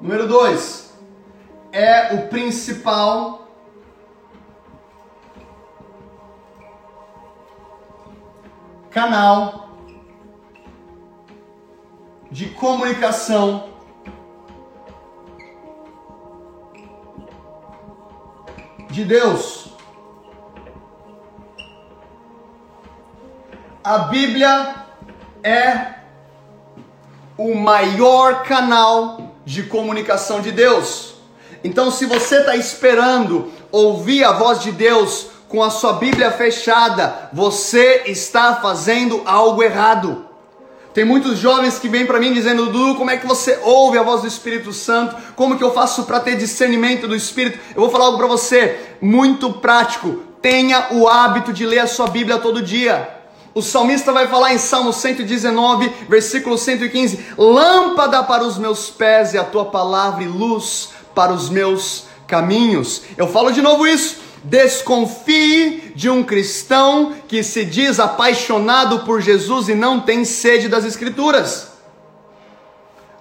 número 0.01 0.27
dois 0.27 0.93
é 1.71 2.13
o 2.13 2.27
principal 2.27 3.47
canal 8.89 9.69
de 12.29 12.49
comunicação 12.49 13.69
de 18.89 19.05
Deus. 19.05 19.70
A 23.83 23.97
Bíblia 23.97 24.75
é 25.43 25.95
o 27.35 27.55
maior 27.55 28.43
canal 28.43 29.35
de 29.43 29.63
comunicação 29.63 30.39
de 30.39 30.51
Deus. 30.51 31.15
Então, 31.63 31.89
se 31.89 32.05
você 32.05 32.41
está 32.41 32.55
esperando 32.55 33.51
ouvir 33.71 34.23
a 34.23 34.33
voz 34.33 34.61
de 34.61 34.71
Deus 34.71 35.29
com 35.49 35.63
a 35.63 35.71
sua 35.71 35.93
Bíblia 35.93 36.29
fechada, 36.29 37.29
você 37.33 38.03
está 38.05 38.57
fazendo 38.57 39.23
algo 39.25 39.63
errado. 39.63 40.27
Tem 40.93 41.03
muitos 41.03 41.39
jovens 41.39 41.79
que 41.79 41.89
vêm 41.89 42.05
para 42.05 42.19
mim 42.19 42.33
dizendo, 42.33 42.67
Dudu, 42.67 42.93
como 42.95 43.09
é 43.09 43.17
que 43.17 43.25
você 43.25 43.57
ouve 43.63 43.97
a 43.97 44.03
voz 44.03 44.21
do 44.21 44.27
Espírito 44.27 44.71
Santo? 44.71 45.15
Como 45.35 45.57
que 45.57 45.63
eu 45.63 45.73
faço 45.73 46.03
para 46.03 46.19
ter 46.19 46.37
discernimento 46.37 47.07
do 47.07 47.15
Espírito? 47.15 47.57
Eu 47.73 47.81
vou 47.81 47.89
falar 47.89 48.05
algo 48.05 48.19
para 48.19 48.27
você, 48.27 48.95
muito 49.01 49.53
prático. 49.53 50.21
Tenha 50.39 50.89
o 50.91 51.07
hábito 51.07 51.51
de 51.51 51.65
ler 51.65 51.79
a 51.79 51.87
sua 51.87 52.05
Bíblia 52.05 52.37
todo 52.37 52.61
dia. 52.61 53.20
O 53.53 53.61
salmista 53.61 54.13
vai 54.13 54.27
falar 54.27 54.53
em 54.53 54.57
Salmo 54.57 54.93
119, 54.93 55.91
versículo 56.07 56.57
115: 56.57 57.33
Lâmpada 57.37 58.23
para 58.23 58.43
os 58.43 58.57
meus 58.57 58.89
pés 58.89 59.33
e 59.33 59.37
a 59.37 59.43
tua 59.43 59.65
palavra 59.65 60.23
e 60.23 60.27
luz 60.27 60.89
para 61.13 61.33
os 61.33 61.49
meus 61.49 62.05
caminhos. 62.27 63.03
Eu 63.17 63.27
falo 63.27 63.51
de 63.51 63.61
novo 63.61 63.85
isso. 63.85 64.21
Desconfie 64.43 65.91
de 65.95 66.09
um 66.09 66.23
cristão 66.23 67.13
que 67.27 67.43
se 67.43 67.63
diz 67.63 67.99
apaixonado 67.99 69.01
por 69.01 69.21
Jesus 69.21 69.69
e 69.69 69.75
não 69.75 69.99
tem 69.99 70.25
sede 70.25 70.67
das 70.67 70.83
Escrituras. 70.83 71.67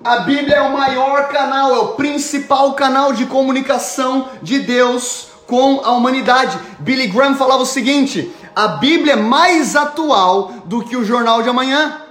A 0.03 0.21
Bíblia 0.21 0.57
é 0.57 0.63
o 0.63 0.73
maior 0.73 1.29
canal, 1.29 1.75
é 1.75 1.79
o 1.79 1.89
principal 1.89 2.73
canal 2.73 3.13
de 3.13 3.27
comunicação 3.27 4.31
de 4.41 4.61
Deus 4.61 5.29
com 5.47 5.83
a 5.85 5.91
humanidade. 5.91 6.59
Billy 6.79 7.09
Graham 7.09 7.35
falava 7.35 7.65
o 7.65 7.67
seguinte: 7.67 8.33
a 8.55 8.69
Bíblia 8.69 9.15
é 9.15 9.17
mais 9.17 9.77
atual 9.77 10.53
do 10.65 10.83
que 10.83 10.97
o 10.97 11.05
jornal 11.05 11.43
de 11.43 11.49
amanhã. 11.49 12.03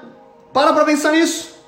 Para 0.53 0.74
para 0.74 0.86
pensar 0.86 1.12
nisso. 1.12 1.60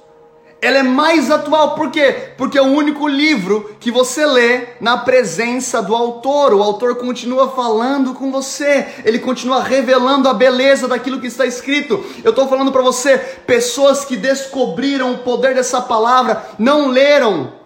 Ela 0.62 0.78
é 0.78 0.84
mais 0.84 1.32
atual, 1.32 1.74
por 1.74 1.90
quê? 1.90 2.34
Porque 2.38 2.56
é 2.56 2.62
o 2.62 2.66
único 2.66 3.08
livro 3.08 3.76
que 3.80 3.90
você 3.90 4.24
lê 4.28 4.68
na 4.80 4.96
presença 4.96 5.82
do 5.82 5.96
autor. 5.96 6.54
O 6.54 6.62
autor 6.62 6.98
continua 6.98 7.50
falando 7.50 8.14
com 8.14 8.32
você, 8.32 8.88
ele 9.04 9.18
continua 9.18 9.64
revelando 9.64 10.30
a 10.30 10.36
beleza 10.36 10.88
daquilo 10.88 11.20
que 11.20 11.26
está 11.26 11.48
escrito. 11.48 12.06
Eu 12.24 12.30
estou 12.30 12.48
falando 12.48 12.72
para 12.72 12.84
você, 12.84 13.18
pessoas 13.18 14.06
que 14.06 14.16
descobriram 14.16 15.14
o 15.14 15.18
poder 15.20 15.56
dessa 15.56 15.82
palavra, 15.82 16.46
não 16.60 16.90
leram 16.90 17.61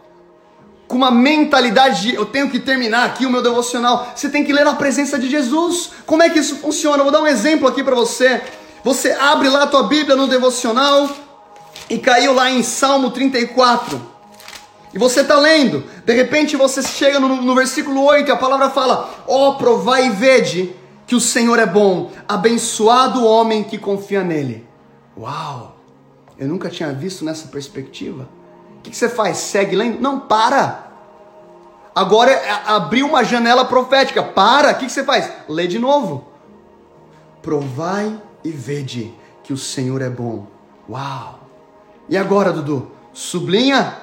com 0.87 0.95
uma 0.95 1.11
mentalidade 1.11 2.01
de 2.03 2.15
eu 2.15 2.25
tenho 2.25 2.49
que 2.49 2.59
terminar 2.59 3.05
aqui 3.05 3.25
o 3.25 3.29
meu 3.29 3.41
devocional. 3.41 4.11
Você 4.15 4.29
tem 4.29 4.43
que 4.43 4.53
ler 4.53 4.65
na 4.65 4.75
presença 4.75 5.17
de 5.17 5.29
Jesus. 5.29 5.91
Como 6.05 6.21
é 6.21 6.29
que 6.29 6.39
isso 6.39 6.57
funciona? 6.57 6.97
Eu 6.97 7.03
vou 7.03 7.11
dar 7.11 7.21
um 7.21 7.27
exemplo 7.27 7.67
aqui 7.67 7.83
para 7.83 7.95
você. 7.95 8.41
Você 8.83 9.11
abre 9.11 9.49
lá 9.49 9.63
a 9.63 9.67
tua 9.67 9.83
Bíblia 9.83 10.15
no 10.15 10.27
devocional 10.27 11.09
e 11.89 11.97
caiu 11.97 12.33
lá 12.33 12.51
em 12.51 12.61
Salmo 12.61 13.09
34. 13.09 14.13
E 14.93 14.97
você 14.97 15.21
está 15.21 15.37
lendo, 15.37 15.83
de 16.05 16.13
repente 16.13 16.55
você 16.55 16.81
chega 16.81 17.19
no, 17.19 17.41
no 17.41 17.53
versículo 17.53 18.03
8 18.05 18.29
e 18.29 18.31
a 18.31 18.37
palavra 18.37 18.69
fala: 18.69 19.23
Ó, 19.27 19.49
oh, 19.49 19.55
provai 19.55 20.07
e 20.07 20.09
vede 20.11 20.73
que 21.05 21.15
o 21.15 21.19
Senhor 21.19 21.59
é 21.59 21.65
bom, 21.65 22.11
abençoado 22.27 23.21
o 23.21 23.25
homem 23.25 23.63
que 23.63 23.77
confia 23.77 24.23
nele. 24.23 24.65
Uau! 25.17 25.75
Eu 26.37 26.47
nunca 26.47 26.69
tinha 26.69 26.91
visto 26.93 27.25
nessa 27.25 27.47
perspectiva. 27.47 28.27
O 28.87 28.91
que 28.91 28.97
você 28.97 29.09
faz? 29.09 29.37
Segue 29.37 29.75
lendo? 29.75 30.01
Não, 30.01 30.19
para. 30.19 30.85
Agora 31.93 32.31
é 32.31 32.61
abrir 32.67 33.03
uma 33.03 33.23
janela 33.23 33.65
profética. 33.65 34.21
Para. 34.21 34.71
O 34.71 34.75
que 34.75 34.89
você 34.89 35.03
faz? 35.03 35.31
Lê 35.47 35.67
de 35.67 35.79
novo. 35.79 36.25
Provai 37.41 38.21
e 38.43 38.51
vede 38.51 39.13
que 39.43 39.53
o 39.53 39.57
Senhor 39.57 40.01
é 40.01 40.09
bom. 40.09 40.47
Uau. 40.89 41.39
E 42.09 42.17
agora, 42.17 42.51
Dudu? 42.51 42.91
Sublinha. 43.13 43.97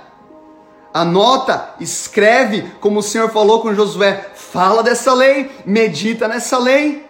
Anota, 0.94 1.74
escreve, 1.80 2.70
como 2.80 3.00
o 3.00 3.02
Senhor 3.02 3.30
falou 3.30 3.62
com 3.62 3.74
Josué, 3.74 4.30
fala 4.34 4.82
dessa 4.82 5.14
lei, 5.14 5.50
medita 5.64 6.28
nessa 6.28 6.58
lei, 6.58 7.06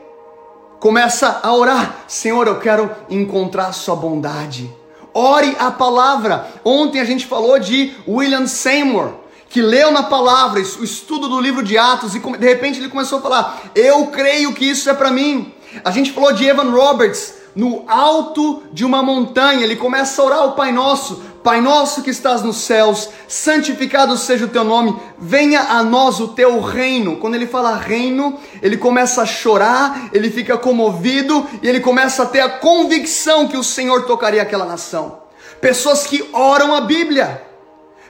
começa 0.79 1.41
a 1.43 1.53
orar: 1.53 1.97
Senhor, 2.07 2.47
eu 2.47 2.61
quero 2.61 2.91
encontrar 3.11 3.73
Sua 3.73 3.97
bondade. 3.97 4.73
Ore 5.15 5.57
a 5.59 5.71
palavra. 5.71 6.49
Ontem 6.65 7.01
a 7.01 7.05
gente 7.05 7.27
falou 7.27 7.59
de 7.59 7.95
William 8.07 8.47
Seymour, 8.47 9.13
que 9.49 9.61
leu 9.61 9.91
na 9.91 10.05
palavra 10.05 10.61
o 10.61 10.85
estudo 10.85 11.29
do 11.29 11.41
livro 11.41 11.63
de 11.63 11.77
Atos 11.77 12.15
e 12.15 12.19
de 12.19 12.47
repente 12.47 12.79
ele 12.79 12.89
começou 12.89 13.19
a 13.19 13.23
falar: 13.23 13.63
Eu 13.75 14.07
creio 14.07 14.55
que 14.55 14.65
isso 14.65 14.89
é 14.89 14.95
para 14.95 15.11
mim. 15.11 15.53
A 15.85 15.91
gente 15.91 16.13
falou 16.13 16.33
de 16.33 16.45
Evan 16.45 16.71
Roberts, 16.71 17.35
no 17.55 17.85
alto 17.87 18.63
de 18.73 18.85
uma 18.85 19.03
montanha, 19.03 19.63
ele 19.63 19.77
começa 19.77 20.21
a 20.21 20.25
orar 20.25 20.45
o 20.47 20.53
Pai 20.53 20.73
Nosso: 20.73 21.23
Pai 21.43 21.61
nosso 21.61 22.03
que 22.03 22.11
estás 22.11 22.41
nos 22.43 22.59
céus, 22.59 23.09
santificado 23.27 24.17
seja 24.17 24.45
o 24.45 24.49
teu 24.49 24.63
nome, 24.63 24.97
venha 25.19 25.61
a 25.61 25.83
nós 25.83 26.21
o 26.21 26.29
teu 26.29 26.61
reino. 26.61 27.17
Quando 27.17 27.35
ele 27.35 27.49
fala 27.49 27.77
reino, 27.77 28.39
ele 28.63 28.77
começa 28.77 29.23
a 29.23 29.27
chorar, 29.27 30.09
ele 30.13 30.31
fica 30.31 30.57
comovido 30.57 31.45
e 31.61 31.69
ele 31.69 31.81
começa 31.81 32.23
a 32.23 32.27
ter 32.27 32.41
a 32.41 32.49
convicção 32.49 33.49
que 33.49 33.57
o 33.57 33.65
Senhor 33.65 34.07
tocaria 34.07 34.41
aquela 34.41 34.65
nação. 34.65 35.21
Pessoas 35.61 36.07
que 36.07 36.29
oram 36.33 36.77
a 36.77 36.81
Bíblia, 36.81 37.43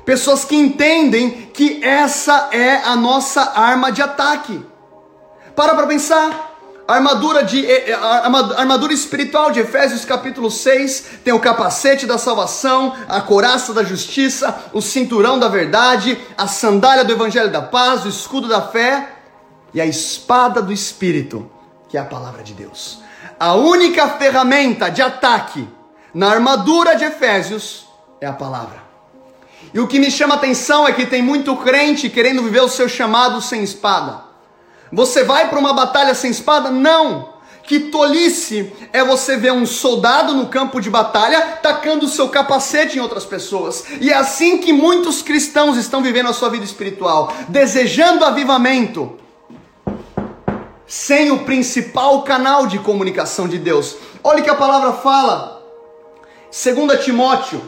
pessoas 0.04 0.44
que 0.44 0.54
entendem 0.54 1.50
que 1.54 1.82
essa 1.82 2.50
é 2.52 2.82
a 2.84 2.94
nossa 2.96 3.58
arma 3.58 3.90
de 3.90 4.02
ataque. 4.02 4.62
Para 5.56 5.74
para 5.74 5.86
pensar. 5.86 6.51
A 6.92 6.96
armadura, 6.96 7.42
de, 7.42 7.64
eh, 7.64 7.88
eh, 7.88 7.94
armadura 7.94 8.92
espiritual 8.92 9.50
de 9.50 9.60
Efésios 9.60 10.04
capítulo 10.04 10.50
6 10.50 11.20
tem 11.24 11.32
o 11.32 11.40
capacete 11.40 12.04
da 12.04 12.18
salvação, 12.18 12.94
a 13.08 13.18
coraça 13.22 13.72
da 13.72 13.82
justiça, 13.82 14.64
o 14.74 14.82
cinturão 14.82 15.38
da 15.38 15.48
verdade, 15.48 16.18
a 16.36 16.46
sandália 16.46 17.02
do 17.02 17.10
evangelho 17.10 17.50
da 17.50 17.62
paz, 17.62 18.04
o 18.04 18.10
escudo 18.10 18.46
da 18.46 18.60
fé 18.60 19.08
e 19.72 19.80
a 19.80 19.86
espada 19.86 20.60
do 20.60 20.70
espírito, 20.70 21.50
que 21.88 21.96
é 21.96 22.00
a 22.00 22.04
palavra 22.04 22.42
de 22.42 22.52
Deus. 22.52 23.00
A 23.40 23.54
única 23.54 24.06
ferramenta 24.10 24.90
de 24.90 25.00
ataque 25.00 25.66
na 26.12 26.28
armadura 26.30 26.94
de 26.94 27.04
Efésios 27.04 27.86
é 28.20 28.26
a 28.26 28.34
palavra. 28.34 28.82
E 29.72 29.80
o 29.80 29.88
que 29.88 29.98
me 29.98 30.10
chama 30.10 30.34
a 30.34 30.36
atenção 30.36 30.86
é 30.86 30.92
que 30.92 31.06
tem 31.06 31.22
muito 31.22 31.56
crente 31.56 32.10
querendo 32.10 32.42
viver 32.42 32.60
o 32.60 32.68
seu 32.68 32.86
chamado 32.86 33.40
sem 33.40 33.62
espada. 33.62 34.21
Você 34.92 35.24
vai 35.24 35.48
para 35.48 35.58
uma 35.58 35.72
batalha 35.72 36.14
sem 36.14 36.30
espada? 36.30 36.70
Não! 36.70 37.32
Que 37.62 37.78
tolice 37.78 38.72
é 38.92 39.02
você 39.02 39.36
ver 39.36 39.52
um 39.52 39.64
soldado 39.64 40.34
no 40.34 40.48
campo 40.48 40.80
de 40.80 40.90
batalha 40.90 41.40
tacando 41.62 42.04
o 42.04 42.08
seu 42.08 42.28
capacete 42.28 42.98
em 42.98 43.00
outras 43.00 43.24
pessoas. 43.24 43.84
E 44.00 44.10
é 44.10 44.14
assim 44.14 44.58
que 44.58 44.72
muitos 44.72 45.22
cristãos 45.22 45.78
estão 45.78 46.02
vivendo 46.02 46.28
a 46.28 46.32
sua 46.32 46.50
vida 46.50 46.64
espiritual, 46.64 47.32
desejando 47.48 48.24
avivamento, 48.24 49.16
sem 50.86 51.30
o 51.30 51.44
principal 51.44 52.22
canal 52.22 52.66
de 52.66 52.78
comunicação 52.80 53.48
de 53.48 53.58
Deus. 53.58 53.96
Olha 54.22 54.40
o 54.40 54.44
que 54.44 54.50
a 54.50 54.56
palavra 54.56 54.92
fala. 54.94 55.62
2 56.50 57.02
Timóteo 57.02 57.62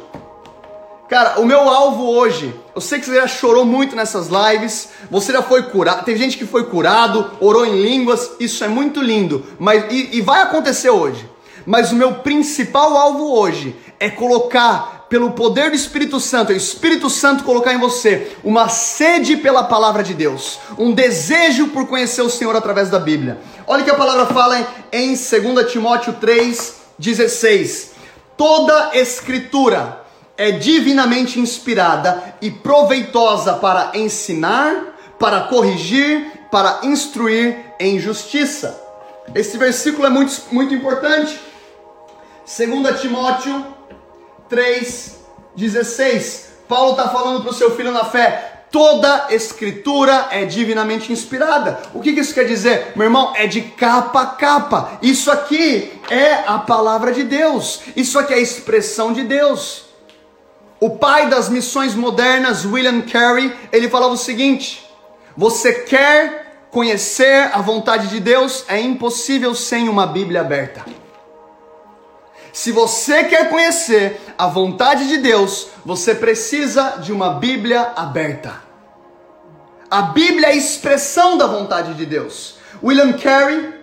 Cara, 1.08 1.38
o 1.38 1.44
meu 1.44 1.68
alvo 1.68 2.08
hoje, 2.08 2.54
eu 2.74 2.80
sei 2.80 2.98
que 2.98 3.04
você 3.04 3.16
já 3.16 3.26
chorou 3.26 3.66
muito 3.66 3.94
nessas 3.94 4.28
lives, 4.28 4.88
você 5.10 5.32
já 5.32 5.42
foi 5.42 5.64
curado, 5.64 6.02
tem 6.02 6.16
gente 6.16 6.38
que 6.38 6.46
foi 6.46 6.64
curado, 6.64 7.30
orou 7.40 7.66
em 7.66 7.82
línguas, 7.82 8.32
isso 8.40 8.64
é 8.64 8.68
muito 8.68 9.02
lindo, 9.02 9.44
mas 9.58 9.84
e, 9.92 10.16
e 10.16 10.20
vai 10.22 10.40
acontecer 10.40 10.88
hoje. 10.88 11.28
Mas 11.66 11.92
o 11.92 11.94
meu 11.94 12.14
principal 12.16 12.96
alvo 12.96 13.38
hoje 13.38 13.76
é 14.00 14.08
colocar 14.08 15.06
pelo 15.10 15.32
poder 15.32 15.70
do 15.70 15.76
Espírito 15.76 16.18
Santo, 16.18 16.52
o 16.52 16.56
Espírito 16.56 17.10
Santo 17.10 17.44
colocar 17.44 17.74
em 17.74 17.78
você 17.78 18.32
uma 18.42 18.70
sede 18.70 19.36
pela 19.36 19.62
palavra 19.62 20.02
de 20.02 20.14
Deus, 20.14 20.58
um 20.78 20.90
desejo 20.90 21.68
por 21.68 21.86
conhecer 21.86 22.22
o 22.22 22.30
Senhor 22.30 22.56
através 22.56 22.88
da 22.88 22.98
Bíblia. 22.98 23.38
Olha 23.66 23.82
o 23.82 23.84
que 23.84 23.90
a 23.90 23.94
palavra 23.94 24.26
fala 24.26 24.66
em 24.90 25.08
2 25.08 25.70
Timóteo 25.70 26.14
3:16. 26.14 27.92
Toda 28.36 28.90
escritura 28.94 30.03
é 30.36 30.50
divinamente 30.52 31.38
inspirada 31.38 32.36
e 32.40 32.50
proveitosa 32.50 33.54
para 33.54 33.92
ensinar, 33.94 34.96
para 35.18 35.42
corrigir, 35.42 36.26
para 36.50 36.80
instruir 36.82 37.56
em 37.78 37.98
justiça. 37.98 38.80
Esse 39.34 39.56
versículo 39.56 40.06
é 40.06 40.10
muito, 40.10 40.32
muito 40.50 40.74
importante. 40.74 41.40
2 42.44 43.00
Timóteo 43.00 43.64
3,16. 44.50 46.44
Paulo 46.68 46.92
está 46.92 47.08
falando 47.08 47.42
para 47.42 47.50
o 47.50 47.54
seu 47.54 47.74
filho 47.76 47.90
na 47.92 48.04
fé: 48.04 48.64
toda 48.70 49.28
escritura 49.30 50.28
é 50.30 50.44
divinamente 50.44 51.12
inspirada. 51.12 51.80
O 51.94 52.00
que, 52.00 52.12
que 52.12 52.20
isso 52.20 52.34
quer 52.34 52.44
dizer? 52.44 52.92
Meu 52.96 53.06
irmão, 53.06 53.32
é 53.36 53.46
de 53.46 53.62
capa 53.62 54.22
a 54.22 54.26
capa. 54.26 54.98
Isso 55.00 55.30
aqui 55.30 55.92
é 56.10 56.42
a 56.46 56.58
palavra 56.58 57.12
de 57.12 57.22
Deus. 57.22 57.80
Isso 57.96 58.18
aqui 58.18 58.32
é 58.34 58.36
a 58.36 58.40
expressão 58.40 59.12
de 59.12 59.22
Deus. 59.22 59.93
O 60.80 60.90
pai 60.90 61.28
das 61.28 61.48
missões 61.48 61.94
modernas, 61.94 62.64
William 62.64 63.00
Carey, 63.02 63.52
ele 63.72 63.88
falava 63.88 64.12
o 64.12 64.18
seguinte: 64.18 64.88
você 65.36 65.72
quer 65.72 66.66
conhecer 66.70 67.50
a 67.52 67.60
vontade 67.60 68.08
de 68.08 68.20
Deus? 68.20 68.64
É 68.68 68.80
impossível 68.80 69.54
sem 69.54 69.88
uma 69.88 70.06
Bíblia 70.06 70.40
aberta. 70.40 70.84
Se 72.52 72.70
você 72.70 73.24
quer 73.24 73.50
conhecer 73.50 74.20
a 74.38 74.46
vontade 74.46 75.08
de 75.08 75.18
Deus, 75.18 75.68
você 75.84 76.14
precisa 76.14 76.98
de 77.00 77.12
uma 77.12 77.30
Bíblia 77.30 77.92
aberta. 77.96 78.62
A 79.90 80.02
Bíblia 80.02 80.48
é 80.48 80.50
a 80.52 80.54
expressão 80.54 81.36
da 81.36 81.46
vontade 81.46 81.94
de 81.94 82.06
Deus. 82.06 82.56
William 82.82 83.12
Carey, 83.14 83.74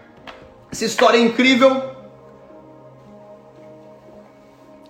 essa 0.72 0.86
história 0.86 1.18
é 1.18 1.22
incrível 1.22 1.91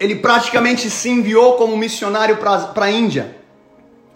ele 0.01 0.15
praticamente 0.15 0.89
se 0.89 1.07
enviou 1.09 1.53
como 1.53 1.77
missionário 1.77 2.37
para 2.37 2.85
a 2.85 2.89
Índia. 2.89 3.37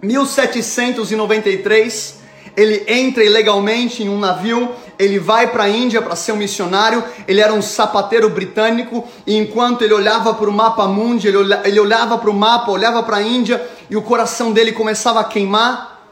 1793, 0.01 2.15
ele 2.57 2.83
entra 2.87 3.23
ilegalmente 3.23 4.01
em 4.01 4.09
um 4.09 4.17
navio, 4.17 4.71
ele 4.97 5.19
vai 5.19 5.51
para 5.51 5.65
a 5.65 5.69
Índia 5.69 6.01
para 6.01 6.15
ser 6.15 6.31
um 6.31 6.37
missionário. 6.37 7.03
Ele 7.27 7.39
era 7.39 7.53
um 7.53 7.61
sapateiro 7.61 8.27
britânico 8.31 9.07
e 9.27 9.37
enquanto 9.37 9.83
ele 9.83 9.93
olhava 9.93 10.33
para 10.33 10.49
o 10.49 10.53
mapa 10.53 10.87
mundi, 10.87 11.27
ele, 11.27 11.37
ele 11.63 11.79
olhava 11.79 12.17
para 12.17 12.31
o 12.31 12.33
mapa, 12.33 12.71
olhava 12.71 13.03
para 13.03 13.17
a 13.17 13.21
Índia 13.21 13.63
e 13.87 13.95
o 13.95 14.01
coração 14.01 14.51
dele 14.51 14.71
começava 14.71 15.19
a 15.19 15.23
queimar. 15.23 16.03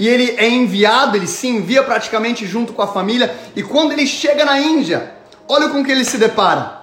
E 0.00 0.08
ele 0.08 0.34
é 0.36 0.48
enviado, 0.48 1.16
ele 1.16 1.28
se 1.28 1.46
envia 1.46 1.84
praticamente 1.84 2.44
junto 2.44 2.72
com 2.72 2.82
a 2.82 2.88
família. 2.88 3.32
E 3.54 3.62
quando 3.62 3.92
ele 3.92 4.04
chega 4.04 4.44
na 4.44 4.58
Índia, 4.58 5.12
olha 5.46 5.68
com 5.68 5.84
que 5.84 5.92
ele 5.92 6.04
se 6.04 6.18
depara. 6.18 6.81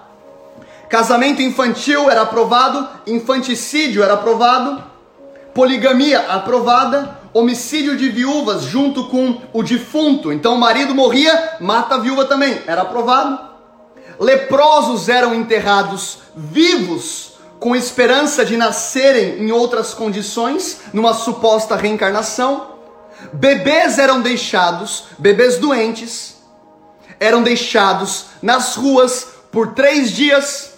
Casamento 0.89 1.39
infantil 1.39 2.09
era 2.09 2.23
aprovado, 2.23 2.89
infanticídio 3.05 4.01
era 4.01 4.15
aprovado, 4.15 4.83
poligamia 5.53 6.19
aprovada, 6.31 7.19
homicídio 7.31 7.95
de 7.95 8.09
viúvas 8.09 8.63
junto 8.63 9.03
com 9.03 9.39
o 9.53 9.61
defunto. 9.61 10.33
Então 10.33 10.55
o 10.55 10.59
marido 10.59 10.95
morria, 10.95 11.57
mata 11.59 11.93
a 11.93 11.99
viúva 11.99 12.25
também, 12.25 12.59
era 12.65 12.81
aprovado. 12.81 13.39
Leprosos 14.19 15.07
eram 15.09 15.35
enterrados 15.35 16.19
vivos 16.35 17.33
com 17.59 17.75
esperança 17.75 18.43
de 18.43 18.57
nascerem 18.57 19.43
em 19.43 19.51
outras 19.51 19.93
condições, 19.93 20.79
numa 20.91 21.13
suposta 21.13 21.75
reencarnação. 21.75 22.79
Bebês 23.31 23.99
eram 23.99 24.21
deixados, 24.21 25.03
bebês 25.19 25.57
doentes, 25.57 26.37
eram 27.19 27.43
deixados 27.43 28.25
nas 28.41 28.75
ruas 28.75 29.27
por 29.51 29.73
três 29.73 30.11
dias 30.11 30.68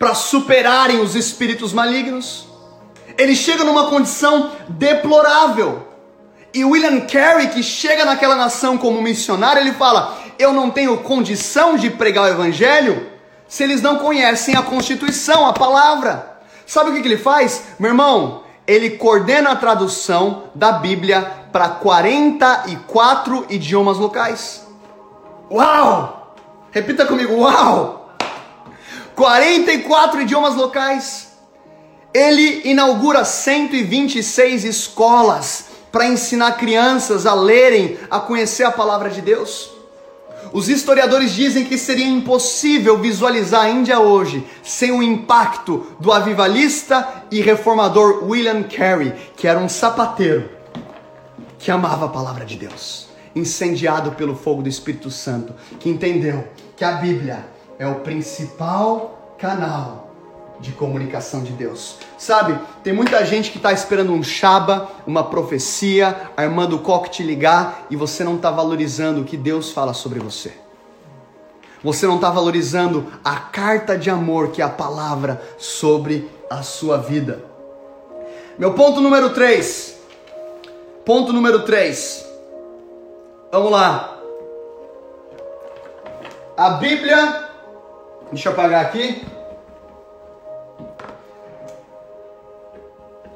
para 0.00 0.14
superarem 0.14 0.98
os 1.02 1.14
espíritos 1.14 1.74
malignos. 1.74 2.48
Ele 3.18 3.36
chega 3.36 3.62
numa 3.64 3.88
condição 3.90 4.52
deplorável. 4.66 5.86
E 6.54 6.64
William 6.64 7.00
Carey, 7.00 7.48
que 7.48 7.62
chega 7.62 8.06
naquela 8.06 8.34
nação 8.34 8.78
como 8.78 9.02
missionário, 9.02 9.60
ele 9.60 9.74
fala: 9.74 10.18
Eu 10.38 10.54
não 10.54 10.70
tenho 10.70 10.96
condição 11.02 11.76
de 11.76 11.90
pregar 11.90 12.24
o 12.24 12.28
evangelho 12.28 13.10
se 13.46 13.62
eles 13.62 13.82
não 13.82 13.98
conhecem 13.98 14.56
a 14.56 14.62
Constituição, 14.62 15.46
a 15.46 15.52
palavra. 15.52 16.38
Sabe 16.66 16.90
o 16.90 16.94
que, 16.94 17.02
que 17.02 17.08
ele 17.08 17.18
faz? 17.18 17.64
Meu 17.78 17.90
irmão, 17.90 18.44
ele 18.66 18.90
coordena 18.90 19.50
a 19.50 19.56
tradução 19.56 20.44
da 20.54 20.72
Bíblia 20.72 21.30
para 21.52 21.68
44 21.68 23.46
idiomas 23.50 23.98
locais. 23.98 24.66
Uau! 25.50 26.34
Repita 26.70 27.04
comigo: 27.04 27.34
Uau! 27.34 27.99
44 29.20 30.22
idiomas 30.22 30.54
locais. 30.54 31.28
Ele 32.14 32.62
inaugura 32.64 33.22
126 33.22 34.64
escolas 34.64 35.66
para 35.92 36.06
ensinar 36.06 36.52
crianças 36.52 37.26
a 37.26 37.34
lerem, 37.34 37.98
a 38.10 38.18
conhecer 38.18 38.64
a 38.64 38.72
palavra 38.72 39.10
de 39.10 39.20
Deus. 39.20 39.70
Os 40.54 40.70
historiadores 40.70 41.32
dizem 41.32 41.66
que 41.66 41.76
seria 41.76 42.06
impossível 42.06 42.96
visualizar 42.96 43.66
a 43.66 43.68
Índia 43.68 44.00
hoje 44.00 44.42
sem 44.62 44.90
o 44.90 45.02
impacto 45.02 45.86
do 46.00 46.10
avivalista 46.10 47.06
e 47.30 47.42
reformador 47.42 48.24
William 48.24 48.62
Carey, 48.62 49.12
que 49.36 49.46
era 49.46 49.60
um 49.60 49.68
sapateiro 49.68 50.48
que 51.58 51.70
amava 51.70 52.06
a 52.06 52.08
palavra 52.08 52.46
de 52.46 52.56
Deus. 52.56 53.06
incendiado 53.36 54.12
pelo 54.12 54.34
fogo 54.34 54.62
do 54.62 54.68
Espírito 54.68 55.10
Santo, 55.10 55.54
que 55.78 55.90
entendeu 55.90 56.48
que 56.74 56.82
a 56.82 56.92
Bíblia 56.92 57.59
é 57.80 57.88
o 57.88 58.00
principal 58.00 59.34
canal 59.38 60.10
de 60.60 60.70
comunicação 60.72 61.42
de 61.42 61.52
Deus. 61.52 61.96
Sabe, 62.18 62.60
tem 62.84 62.92
muita 62.92 63.24
gente 63.24 63.50
que 63.50 63.56
está 63.56 63.72
esperando 63.72 64.12
um 64.12 64.22
chaba, 64.22 64.90
uma 65.06 65.24
profecia, 65.24 66.30
armando 66.36 66.76
o 66.76 66.80
coque 66.80 67.08
te 67.08 67.22
ligar 67.22 67.86
e 67.88 67.96
você 67.96 68.22
não 68.22 68.36
está 68.36 68.50
valorizando 68.50 69.22
o 69.22 69.24
que 69.24 69.34
Deus 69.34 69.70
fala 69.70 69.94
sobre 69.94 70.20
você. 70.20 70.52
Você 71.82 72.06
não 72.06 72.16
está 72.16 72.28
valorizando 72.28 73.10
a 73.24 73.36
carta 73.36 73.96
de 73.96 74.10
amor 74.10 74.48
que 74.48 74.60
é 74.60 74.64
a 74.66 74.68
palavra 74.68 75.42
sobre 75.56 76.30
a 76.50 76.62
sua 76.62 76.98
vida. 76.98 77.42
Meu 78.58 78.74
ponto 78.74 79.00
número 79.00 79.30
3. 79.30 79.98
Ponto 81.06 81.32
número 81.32 81.64
3. 81.64 82.26
Vamos 83.50 83.72
lá. 83.72 84.18
A 86.58 86.70
Bíblia. 86.72 87.49
Deixa 88.32 88.48
eu 88.48 88.52
apagar 88.52 88.84
aqui. 88.84 89.26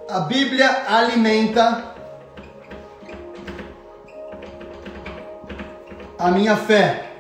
A 0.09 0.20
Bíblia 0.20 0.85
alimenta 0.88 1.94
a 6.16 6.30
minha 6.30 6.57
fé. 6.57 7.11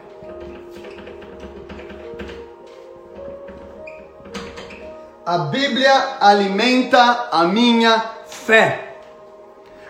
A 5.26 5.38
Bíblia 5.38 6.18
alimenta 6.20 7.28
a 7.32 7.42
minha 7.42 7.98
fé. 8.28 8.98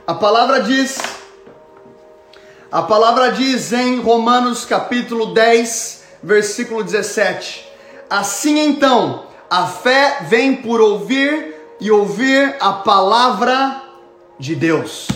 A 0.07 0.15
palavra 0.15 0.63
diz, 0.63 1.03
a 2.73 2.81
palavra 2.83 3.33
diz 3.33 3.75
em 3.75 4.01
Romanos 4.01 4.65
capítulo 4.65 5.35
10, 5.35 6.05
versículo 6.23 6.83
17: 6.83 7.74
Assim 8.09 8.59
então, 8.59 9.25
a 9.51 9.67
fé 9.67 10.19
vem 10.23 10.57
por 10.57 10.81
ouvir 10.81 11.55
e 11.81 11.91
ouvir 11.91 12.57
a 12.61 12.73
palavra 12.73 13.83
de 14.39 14.55
Deus. 14.55 15.09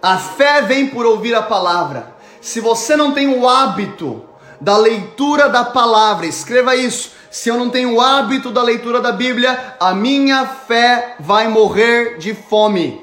A 0.00 0.18
fé 0.18 0.62
vem 0.62 0.88
por 0.88 1.06
ouvir 1.06 1.34
a 1.34 1.42
palavra. 1.42 2.14
Se 2.40 2.60
você 2.60 2.96
não 2.96 3.12
tem 3.12 3.28
o 3.28 3.48
hábito 3.48 4.24
da 4.60 4.76
leitura 4.76 5.48
da 5.48 5.64
palavra, 5.64 6.26
escreva 6.26 6.74
isso. 6.74 7.12
Se 7.30 7.48
eu 7.48 7.56
não 7.56 7.70
tenho 7.70 7.94
o 7.94 8.00
hábito 8.00 8.50
da 8.50 8.62
leitura 8.62 9.00
da 9.00 9.12
Bíblia, 9.12 9.76
a 9.80 9.94
minha 9.94 10.46
fé 10.46 11.16
vai 11.18 11.48
morrer 11.48 12.18
de 12.18 12.34
fome. 12.34 13.00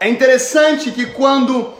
É 0.00 0.08
interessante 0.08 0.90
que 0.90 1.06
quando 1.06 1.72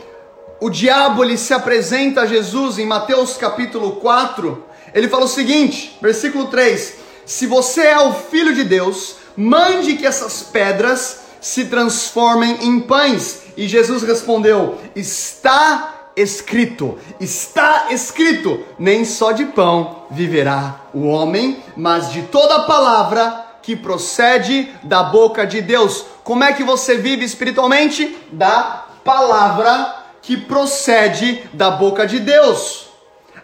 o 0.61 0.69
diabo 0.69 1.23
ele 1.23 1.37
se 1.37 1.53
apresenta 1.53 2.21
a 2.21 2.25
Jesus 2.25 2.79
em 2.79 2.85
Mateus 2.85 3.37
capítulo 3.37 3.97
4, 3.97 4.64
ele 4.95 5.09
fala 5.09 5.25
o 5.25 5.27
seguinte, 5.27 5.97
versículo 6.01 6.47
3: 6.47 6.93
Se 7.25 7.45
você 7.45 7.81
é 7.81 7.99
o 7.99 8.13
filho 8.13 8.55
de 8.55 8.63
Deus, 8.63 9.17
mande 9.35 9.97
que 9.97 10.07
essas 10.07 10.41
pedras 10.41 11.19
se 11.41 11.65
transformem 11.65 12.65
em 12.65 12.79
pães. 12.79 13.41
E 13.57 13.67
Jesus 13.67 14.03
respondeu: 14.03 14.79
Está 14.95 16.11
escrito, 16.15 16.97
está 17.19 17.87
escrito, 17.91 18.63
nem 18.79 19.03
só 19.03 19.33
de 19.33 19.43
pão 19.43 20.05
viverá 20.09 20.79
o 20.93 21.07
homem, 21.07 21.61
mas 21.75 22.09
de 22.13 22.21
toda 22.21 22.61
palavra 22.61 23.45
que 23.61 23.75
procede 23.75 24.71
da 24.81 25.03
boca 25.03 25.45
de 25.45 25.61
Deus. 25.61 26.05
Como 26.23 26.43
é 26.43 26.53
que 26.53 26.63
você 26.63 26.95
vive 26.95 27.25
espiritualmente? 27.25 28.17
Da 28.31 28.85
palavra 29.03 30.05
que 30.21 30.37
procede 30.37 31.43
da 31.51 31.69
boca 31.69 32.07
de 32.07 32.19
Deus. 32.19 32.84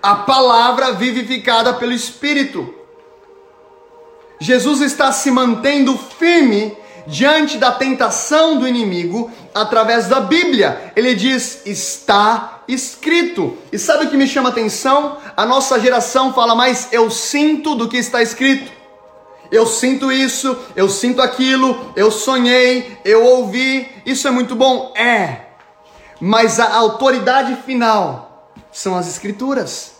A 0.02 0.16
palavra 0.16 0.94
vivificada 0.94 1.74
pelo 1.74 1.92
Espírito. 1.92 2.74
Jesus 4.40 4.82
está 4.82 5.12
se 5.12 5.30
mantendo 5.30 5.96
firme 5.96 6.76
diante 7.06 7.58
da 7.58 7.72
tentação 7.72 8.58
do 8.58 8.68
inimigo 8.68 9.32
através 9.54 10.08
da 10.08 10.20
Bíblia. 10.20 10.92
Ele 10.96 11.14
diz: 11.14 11.62
está 11.66 12.62
escrito. 12.68 13.56
E 13.72 13.78
sabe 13.78 14.06
o 14.06 14.10
que 14.10 14.18
me 14.18 14.28
chama 14.28 14.50
a 14.50 14.52
atenção? 14.52 15.18
A 15.38 15.46
nossa 15.46 15.80
geração 15.80 16.34
fala 16.34 16.56
mais 16.56 16.88
eu 16.92 17.12
sinto 17.12 17.76
do 17.76 17.88
que 17.88 17.98
está 17.98 18.22
escrito. 18.22 18.72
Eu 19.52 19.68
sinto 19.68 20.12
isso, 20.12 20.58
eu 20.78 20.88
sinto 20.88 21.22
aquilo, 21.22 21.92
eu 21.96 22.10
sonhei, 22.10 22.98
eu 23.04 23.24
ouvi. 23.24 23.88
Isso 24.06 24.28
é 24.28 24.32
muito 24.32 24.56
bom? 24.56 24.94
É. 24.96 25.42
Mas 26.22 26.60
a 26.60 26.74
autoridade 26.74 27.56
final 27.66 28.31
são 28.72 28.96
as 28.96 29.08
escrituras. 29.08 29.94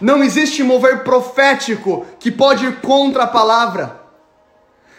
Não 0.00 0.22
existe 0.22 0.62
mover 0.62 1.04
profético 1.04 2.04
que 2.18 2.30
pode 2.30 2.66
ir 2.66 2.80
contra 2.80 3.24
a 3.24 3.28
palavra. 3.28 4.00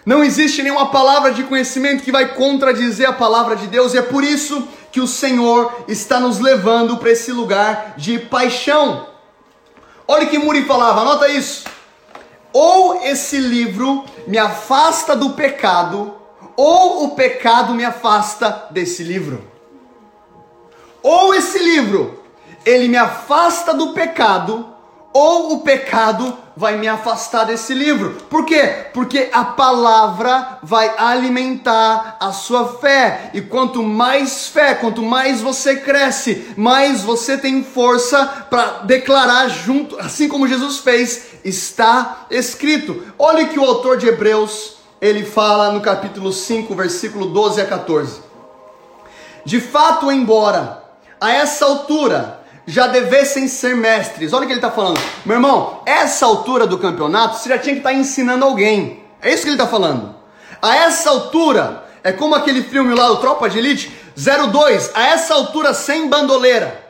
Não 0.06 0.23
existe 0.23 0.62
nenhuma 0.62 0.91
palavra 0.91 1.32
de 1.32 1.43
conhecimento 1.43 2.04
que 2.04 2.12
vai 2.12 2.36
contradizer 2.36 3.10
a 3.10 3.13
palavra 3.13 3.56
de 3.56 3.67
Deus, 3.67 3.93
e 3.93 3.97
é 3.97 4.01
por 4.01 4.23
isso 4.23 4.67
que 4.91 5.01
o 5.01 5.08
Senhor 5.08 5.86
está 5.88 6.19
nos 6.19 6.39
levando 6.39 6.97
para 6.97 7.12
esse 7.12 7.32
lugar 7.32 7.95
de 7.97 8.19
paixão. 8.19 9.08
Olha 10.08 10.25
o 10.25 10.30
que 10.30 10.38
Muri 10.38 10.63
falava, 10.65 11.01
anota 11.01 11.28
isso. 11.28 11.65
Ou 12.54 13.01
esse 13.04 13.38
livro 13.38 14.06
me 14.28 14.38
afasta 14.38 15.15
do 15.15 15.32
pecado, 15.32 16.15
ou 16.56 17.06
o 17.06 17.15
pecado 17.15 17.73
me 17.73 17.84
afasta 17.84 18.67
desse 18.69 19.04
livro. 19.04 19.43
Ou 21.01 21.34
esse 21.34 21.60
livro, 21.60 22.23
ele 22.65 22.88
me 22.88 22.97
afasta 22.97 23.73
do 23.73 23.93
pecado, 23.93 24.73
ou 25.13 25.54
o 25.54 25.60
pecado 25.62 26.38
vai 26.58 26.78
me 26.78 26.89
afastar 26.89 27.45
desse 27.45 27.73
livro. 27.73 28.17
Por 28.30 28.45
quê? 28.45 28.88
Porque 28.93 29.30
a 29.32 29.45
palavra 29.45 30.60
vai 30.62 30.93
alimentar 30.97 32.17
a 32.19 32.34
sua 32.34 32.80
fé. 32.80 33.30
E 33.34 33.41
quanto 33.41 33.82
mais 33.82 34.47
fé, 34.47 34.73
quanto 34.73 35.01
mais 35.01 35.39
você 35.41 35.78
cresce, 35.78 36.54
mais 36.58 37.01
você 37.01 37.38
tem 37.38 37.63
força 37.63 38.25
para 38.49 38.80
declarar 38.80 39.47
junto, 39.47 39.97
assim 39.99 40.28
como 40.28 40.47
Jesus 40.47 40.80
fez, 40.80 41.28
está 41.45 42.25
escrito. 42.30 43.04
Olha 43.17 43.47
que 43.47 43.60
o 43.60 43.63
autor 43.63 43.97
de 43.97 44.08
Hebreus, 44.08 44.78
ele 44.99 45.23
fala 45.23 45.71
no 45.71 45.80
capítulo 45.80 46.34
5, 46.34 46.73
versículo 46.75 47.28
12 47.28 47.62
a 47.62 47.65
14. 47.65 48.21
De 49.45 49.62
fato, 49.62 50.12
embora 50.12 50.84
a 51.21 51.32
essa 51.32 51.65
altura 51.65 52.43
já 52.65 52.88
devessem 52.88 53.47
ser 53.47 53.75
mestres. 53.75 54.34
Olha 54.34 54.43
o 54.43 54.47
que 54.47 54.54
ele 54.54 54.60
está 54.60 54.71
falando. 54.71 54.99
Meu 55.25 55.36
irmão, 55.36 55.82
essa 55.86 56.25
altura 56.25 56.65
do 56.65 56.78
campeonato, 56.78 57.38
você 57.38 57.49
já 57.49 57.58
tinha 57.58 57.75
que 57.75 57.80
estar 57.80 57.91
tá 57.91 57.95
ensinando 57.95 58.45
alguém. 58.45 59.04
É 59.21 59.32
isso 59.32 59.43
que 59.43 59.49
ele 59.49 59.56
está 59.56 59.67
falando. 59.67 60.15
A 60.62 60.75
essa 60.75 61.10
altura, 61.10 61.84
é 62.04 62.12
como 62.12 62.36
aquele 62.36 62.63
filme 62.63 62.93
lá, 62.93 63.12
o 63.12 63.17
Tropa 63.17 63.49
de 63.49 63.60
Elite 63.60 63.91
02. 64.15 64.91
A 64.95 65.08
essa 65.08 65.34
altura, 65.34 65.73
sem 65.73 66.08
bandoleira. 66.08 66.84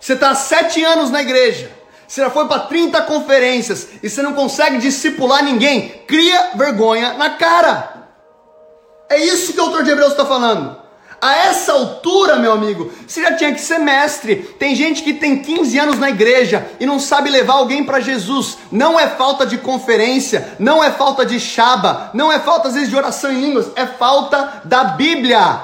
Você 0.00 0.14
está 0.14 0.30
há 0.30 0.34
sete 0.34 0.82
anos 0.82 1.10
na 1.10 1.22
igreja. 1.22 1.70
Você 2.08 2.20
já 2.20 2.28
foi 2.28 2.46
para 2.46 2.60
30 2.60 3.00
conferências 3.02 3.88
e 4.02 4.10
você 4.10 4.20
não 4.20 4.34
consegue 4.34 4.78
discipular 4.78 5.42
ninguém. 5.42 6.02
Cria 6.06 6.50
vergonha 6.56 7.14
na 7.14 7.30
cara. 7.30 8.08
É 9.08 9.16
isso 9.18 9.52
que 9.52 9.60
o 9.60 9.62
autor 9.62 9.84
de 9.84 9.90
Hebreus 9.90 10.10
está 10.10 10.26
falando. 10.26 10.81
A 11.22 11.36
essa 11.36 11.72
altura, 11.72 12.34
meu 12.34 12.50
amigo, 12.50 12.90
você 13.06 13.22
já 13.22 13.36
tinha 13.36 13.54
que 13.54 13.60
ser 13.60 13.78
mestre. 13.78 14.34
Tem 14.58 14.74
gente 14.74 15.04
que 15.04 15.14
tem 15.14 15.40
15 15.40 15.78
anos 15.78 15.96
na 16.00 16.10
igreja 16.10 16.66
e 16.80 16.84
não 16.84 16.98
sabe 16.98 17.30
levar 17.30 17.54
alguém 17.54 17.84
para 17.84 18.00
Jesus. 18.00 18.58
Não 18.72 18.98
é 18.98 19.06
falta 19.06 19.46
de 19.46 19.56
conferência, 19.56 20.56
não 20.58 20.82
é 20.82 20.90
falta 20.90 21.24
de 21.24 21.38
chaba, 21.38 22.10
não 22.12 22.32
é 22.32 22.40
falta 22.40 22.66
às 22.66 22.74
vezes 22.74 22.88
de 22.88 22.96
oração 22.96 23.30
em 23.30 23.40
línguas, 23.40 23.70
é 23.76 23.86
falta 23.86 24.62
da 24.64 24.82
Bíblia. 24.82 25.60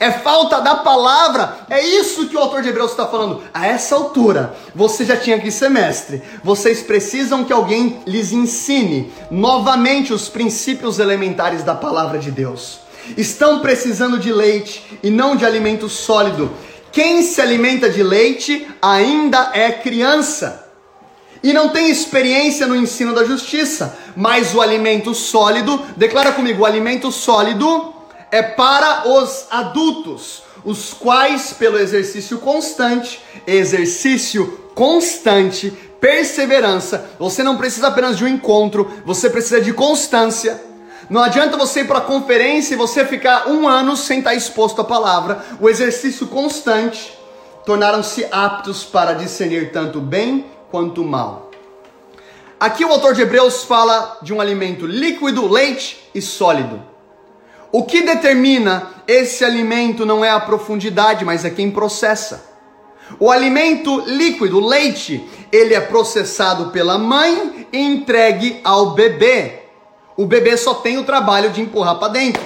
É 0.00 0.10
falta 0.10 0.58
da 0.62 0.76
palavra. 0.76 1.58
É 1.68 1.84
isso 1.84 2.26
que 2.26 2.36
o 2.36 2.40
autor 2.40 2.62
de 2.62 2.70
Hebreus 2.70 2.92
está 2.92 3.06
falando. 3.06 3.42
A 3.52 3.66
essa 3.66 3.94
altura, 3.94 4.56
você 4.74 5.04
já 5.04 5.18
tinha 5.18 5.38
que 5.38 5.50
ser 5.50 5.68
mestre. 5.68 6.22
Vocês 6.42 6.82
precisam 6.82 7.44
que 7.44 7.52
alguém 7.52 8.00
lhes 8.06 8.32
ensine 8.32 9.12
novamente 9.30 10.14
os 10.14 10.30
princípios 10.30 10.98
elementares 10.98 11.62
da 11.62 11.74
palavra 11.74 12.18
de 12.18 12.30
Deus 12.30 12.85
estão 13.16 13.60
precisando 13.60 14.18
de 14.18 14.32
leite 14.32 14.98
e 15.02 15.10
não 15.10 15.36
de 15.36 15.44
alimento 15.44 15.88
sólido. 15.88 16.50
Quem 16.92 17.22
se 17.22 17.40
alimenta 17.40 17.90
de 17.90 18.02
leite 18.02 18.66
ainda 18.80 19.50
é 19.52 19.70
criança. 19.70 20.64
E 21.42 21.52
não 21.52 21.68
tem 21.68 21.90
experiência 21.90 22.66
no 22.66 22.74
ensino 22.74 23.14
da 23.14 23.24
justiça, 23.24 23.96
mas 24.16 24.54
o 24.54 24.60
alimento 24.60 25.14
sólido, 25.14 25.80
declara 25.96 26.32
comigo, 26.32 26.62
o 26.62 26.66
alimento 26.66 27.12
sólido 27.12 27.92
é 28.30 28.42
para 28.42 29.08
os 29.08 29.46
adultos, 29.50 30.42
os 30.64 30.92
quais 30.92 31.52
pelo 31.52 31.78
exercício 31.78 32.38
constante, 32.38 33.20
exercício 33.46 34.46
constante, 34.74 35.72
perseverança, 36.00 37.10
você 37.18 37.42
não 37.42 37.56
precisa 37.56 37.88
apenas 37.88 38.16
de 38.16 38.24
um 38.24 38.28
encontro, 38.28 38.90
você 39.04 39.30
precisa 39.30 39.60
de 39.60 39.72
constância 39.72 40.60
Não 41.08 41.22
adianta 41.22 41.56
você 41.56 41.80
ir 41.80 41.86
para 41.86 41.98
a 41.98 42.02
conferência 42.02 42.74
e 42.74 42.76
você 42.76 43.04
ficar 43.04 43.48
um 43.48 43.68
ano 43.68 43.96
sem 43.96 44.18
estar 44.18 44.34
exposto 44.34 44.80
à 44.80 44.84
palavra. 44.84 45.44
O 45.60 45.68
exercício 45.68 46.26
constante 46.26 47.16
tornaram-se 47.64 48.26
aptos 48.30 48.84
para 48.84 49.12
discernir 49.12 49.70
tanto 49.72 50.00
bem 50.00 50.46
quanto 50.70 51.04
mal. 51.04 51.50
Aqui 52.58 52.84
o 52.84 52.90
autor 52.90 53.14
de 53.14 53.22
Hebreus 53.22 53.62
fala 53.64 54.18
de 54.22 54.32
um 54.32 54.40
alimento 54.40 54.86
líquido, 54.86 55.46
leite 55.46 56.08
e 56.14 56.20
sólido. 56.20 56.82
O 57.70 57.84
que 57.84 58.02
determina 58.02 58.90
esse 59.06 59.44
alimento 59.44 60.06
não 60.06 60.24
é 60.24 60.30
a 60.30 60.40
profundidade, 60.40 61.24
mas 61.24 61.44
é 61.44 61.50
quem 61.50 61.70
processa. 61.70 62.56
O 63.20 63.30
alimento 63.30 64.00
líquido, 64.06 64.58
leite, 64.58 65.24
ele 65.52 65.74
é 65.74 65.80
processado 65.80 66.70
pela 66.70 66.98
mãe 66.98 67.68
e 67.72 67.78
entregue 67.78 68.60
ao 68.64 68.90
bebê. 68.90 69.65
O 70.16 70.24
bebê 70.24 70.56
só 70.56 70.74
tem 70.74 70.96
o 70.96 71.04
trabalho 71.04 71.50
de 71.50 71.60
empurrar 71.60 71.98
para 71.98 72.12
dentro. 72.12 72.42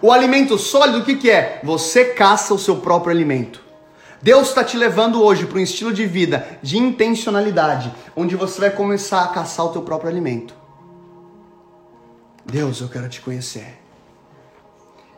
O 0.00 0.12
alimento 0.12 0.56
sólido, 0.56 0.98
o 0.98 1.04
que, 1.04 1.16
que 1.16 1.30
é? 1.30 1.60
Você 1.64 2.06
caça 2.06 2.54
o 2.54 2.58
seu 2.58 2.76
próprio 2.76 3.10
alimento. 3.10 3.60
Deus 4.20 4.48
está 4.48 4.62
te 4.62 4.76
levando 4.76 5.22
hoje 5.22 5.46
para 5.46 5.58
um 5.58 5.62
estilo 5.62 5.92
de 5.92 6.04
vida 6.04 6.58
de 6.62 6.76
intencionalidade, 6.76 7.92
onde 8.16 8.36
você 8.36 8.60
vai 8.60 8.70
começar 8.70 9.22
a 9.22 9.28
caçar 9.28 9.66
o 9.66 9.70
teu 9.70 9.82
próprio 9.82 10.10
alimento. 10.10 10.54
Deus, 12.44 12.80
eu 12.80 12.88
quero 12.88 13.08
te 13.08 13.20
conhecer. 13.20 13.78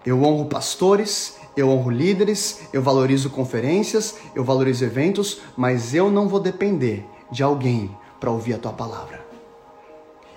Eu 0.05 0.23
honro 0.23 0.47
pastores, 0.47 1.39
eu 1.57 1.69
honro 1.69 1.91
líderes, 1.91 2.61
eu 2.73 2.83
valorizo 2.83 3.31
conferências, 3.31 4.17
eu 4.35 4.43
valorizo 4.43 4.85
eventos, 4.85 5.41
mas 5.57 5.95
eu 5.95 6.11
não 6.11 6.29
vou 6.29 6.41
depender 6.41 7.07
de 7.31 7.43
alguém 7.43 7.95
para 8.19 8.31
ouvir 8.31 8.55
a 8.55 8.59
tua 8.59 8.73
palavra. 8.73 9.19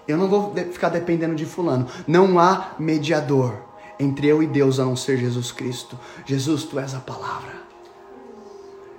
Eu 0.08 0.18
não 0.18 0.28
vou 0.28 0.54
ficar 0.72 0.90
dependendo 0.90 1.36
de 1.36 1.46
fulano. 1.46 1.88
Não 2.08 2.40
há 2.40 2.74
mediador 2.78 3.58
entre 4.00 4.28
eu 4.28 4.44
e 4.44 4.48
Deus 4.48 4.80
a 4.80 4.86
não 4.86 4.96
ser 4.96 5.18
Jesus 5.18 5.52
Cristo. 5.52 5.98
Jesus, 6.26 6.64
tu 6.64 6.80
és 6.80 6.94
a 6.94 7.00
palavra. 7.00 7.54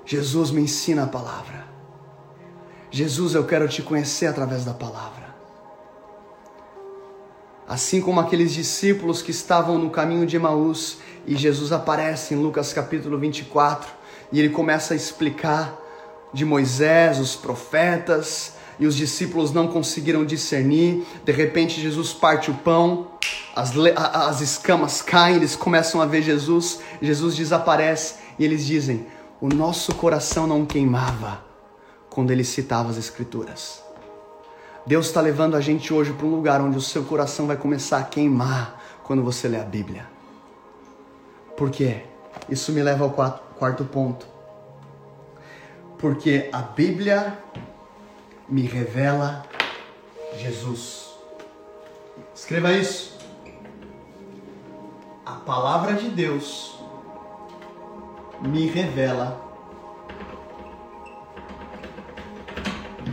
Jesus 0.07 0.51
me 0.51 0.63
ensina 0.63 1.05
a 1.05 1.07
palavra. 1.07 1.65
Jesus, 2.91 3.35
eu 3.35 3.45
quero 3.45 3.69
te 3.69 3.83
conhecer 3.83 4.27
através 4.27 4.65
da 4.65 4.73
palavra. 4.73 5.25
Assim 7.67 8.01
como 8.01 8.21
aqueles 8.21 8.53
discípulos 8.53 9.23
que 9.23 9.31
estavam 9.31 9.79
no 9.79 9.91
caminho 9.91 10.27
de 10.27 10.37
Emaús 10.37 10.99
e 11.27 11.35
Jesus 11.35 11.73
aparece 11.73 12.35
em 12.35 12.37
Lucas 12.37 12.73
capítulo 12.73 13.19
24 13.19 13.91
e 14.31 14.39
ele 14.39 14.51
começa 14.51 14.93
a 14.93 14.97
explicar 14.97 15.75
de 16.33 16.45
Moisés, 16.45 17.19
os 17.19 17.35
profetas, 17.35 18.54
e 18.79 18.87
os 18.87 18.97
discípulos 18.97 19.53
não 19.53 19.69
conseguiram 19.69 20.25
discernir. 20.25 21.07
De 21.25 21.33
repente, 21.33 21.81
Jesus 21.81 22.13
parte 22.13 22.51
o 22.51 22.55
pão, 22.55 23.09
as, 23.55 23.73
as 23.97 24.41
escamas 24.41 25.03
caem, 25.03 25.37
eles 25.37 25.57
começam 25.57 26.01
a 26.01 26.07
ver 26.07 26.23
Jesus, 26.23 26.81
Jesus 27.01 27.37
desaparece 27.37 28.17
e 28.39 28.45
eles 28.45 28.67
dizem: 28.67 29.07
o 29.41 29.49
nosso 29.49 29.95
coração 29.95 30.47
não 30.47 30.65
queimava 30.65 31.45
quando 32.11 32.31
ele 32.31 32.45
citava 32.45 32.91
as 32.91 32.97
Escrituras. 32.97 33.83
Deus 34.87 35.07
está 35.07 35.21
levando 35.21 35.57
a 35.57 35.61
gente 35.61 35.93
hoje 35.95 36.13
para 36.13 36.27
um 36.27 36.31
lugar 36.31 36.61
onde 36.61 36.77
o 36.77 36.81
seu 36.81 37.05
coração 37.05 37.47
vai 37.47 37.57
começar 37.57 37.99
a 37.99 38.03
queimar 38.03 38.83
quando 39.03 39.23
você 39.23 39.49
lê 39.49 39.59
a 39.59 39.65
Bíblia. 39.65 40.07
Por 41.57 41.71
quê? 41.71 42.03
Isso 42.49 42.73
me 42.73 42.83
leva 42.83 43.05
ao 43.05 43.11
quarto 43.11 43.85
ponto. 43.85 44.27
Porque 45.99 46.51
a 46.53 46.61
Bíblia 46.61 47.39
me 48.49 48.67
revela 48.67 49.45
Jesus. 50.37 51.15
Escreva 52.35 52.73
isso. 52.73 53.19
A 55.25 55.33
palavra 55.33 55.95
de 55.95 56.09
Deus 56.11 56.79
me 58.41 58.67
revela 58.67 59.45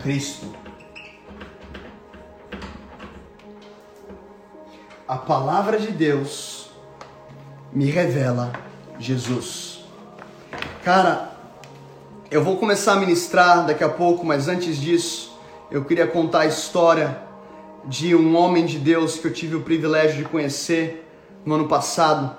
Cristo. 0.01 0.51
A 5.07 5.17
palavra 5.17 5.77
de 5.77 5.91
Deus 5.91 6.71
me 7.71 7.85
revela 7.85 8.51
Jesus. 8.97 9.85
Cara, 10.83 11.30
eu 12.31 12.41
vou 12.41 12.55
começar 12.55 12.93
a 12.93 12.95
ministrar 12.95 13.65
daqui 13.65 13.83
a 13.83 13.89
pouco, 13.89 14.25
mas 14.25 14.47
antes 14.47 14.77
disso, 14.77 15.37
eu 15.69 15.83
queria 15.83 16.07
contar 16.07 16.39
a 16.39 16.45
história 16.45 17.21
de 17.83 18.15
um 18.15 18.37
homem 18.37 18.65
de 18.65 18.79
Deus 18.79 19.17
que 19.17 19.27
eu 19.27 19.33
tive 19.33 19.57
o 19.57 19.61
privilégio 19.61 20.15
de 20.15 20.23
conhecer 20.23 21.05
no 21.45 21.55
ano 21.55 21.67
passado. 21.67 22.33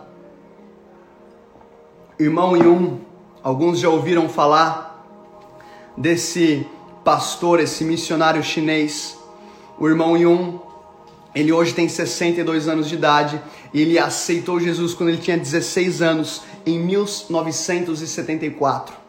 Irmão 2.18 2.56
Yun, 2.56 3.00
alguns 3.42 3.80
já 3.80 3.90
ouviram 3.90 4.30
falar 4.30 5.06
desse 5.94 6.66
pastor, 7.04 7.60
esse 7.60 7.84
missionário 7.84 8.42
chinês. 8.42 9.18
O 9.78 9.86
irmão 9.86 10.16
Yun, 10.16 10.58
ele 11.34 11.52
hoje 11.52 11.74
tem 11.74 11.86
62 11.86 12.66
anos 12.66 12.88
de 12.88 12.94
idade 12.94 13.38
e 13.74 13.82
ele 13.82 13.98
aceitou 13.98 14.58
Jesus 14.58 14.94
quando 14.94 15.10
ele 15.10 15.18
tinha 15.18 15.36
16 15.36 16.00
anos, 16.00 16.40
em 16.64 16.78
1974. 16.78 19.01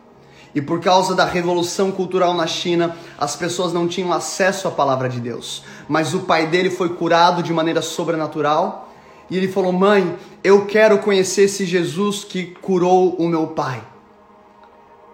E 0.55 0.61
por 0.61 0.79
causa 0.79 1.15
da 1.15 1.25
revolução 1.25 1.91
cultural 1.91 2.33
na 2.33 2.45
China, 2.45 2.95
as 3.17 3.35
pessoas 3.35 3.73
não 3.73 3.87
tinham 3.87 4.13
acesso 4.13 4.67
à 4.67 4.71
palavra 4.71 5.09
de 5.09 5.19
Deus. 5.19 5.63
Mas 5.87 6.13
o 6.13 6.21
pai 6.21 6.47
dele 6.47 6.69
foi 6.69 6.89
curado 6.89 7.41
de 7.41 7.51
maneira 7.51 7.81
sobrenatural 7.81 8.93
e 9.29 9.37
ele 9.37 9.47
falou: 9.47 9.71
Mãe, 9.71 10.15
eu 10.43 10.65
quero 10.65 10.99
conhecer 10.99 11.43
esse 11.43 11.65
Jesus 11.65 12.23
que 12.23 12.45
curou 12.61 13.15
o 13.15 13.27
meu 13.27 13.47
pai. 13.47 13.83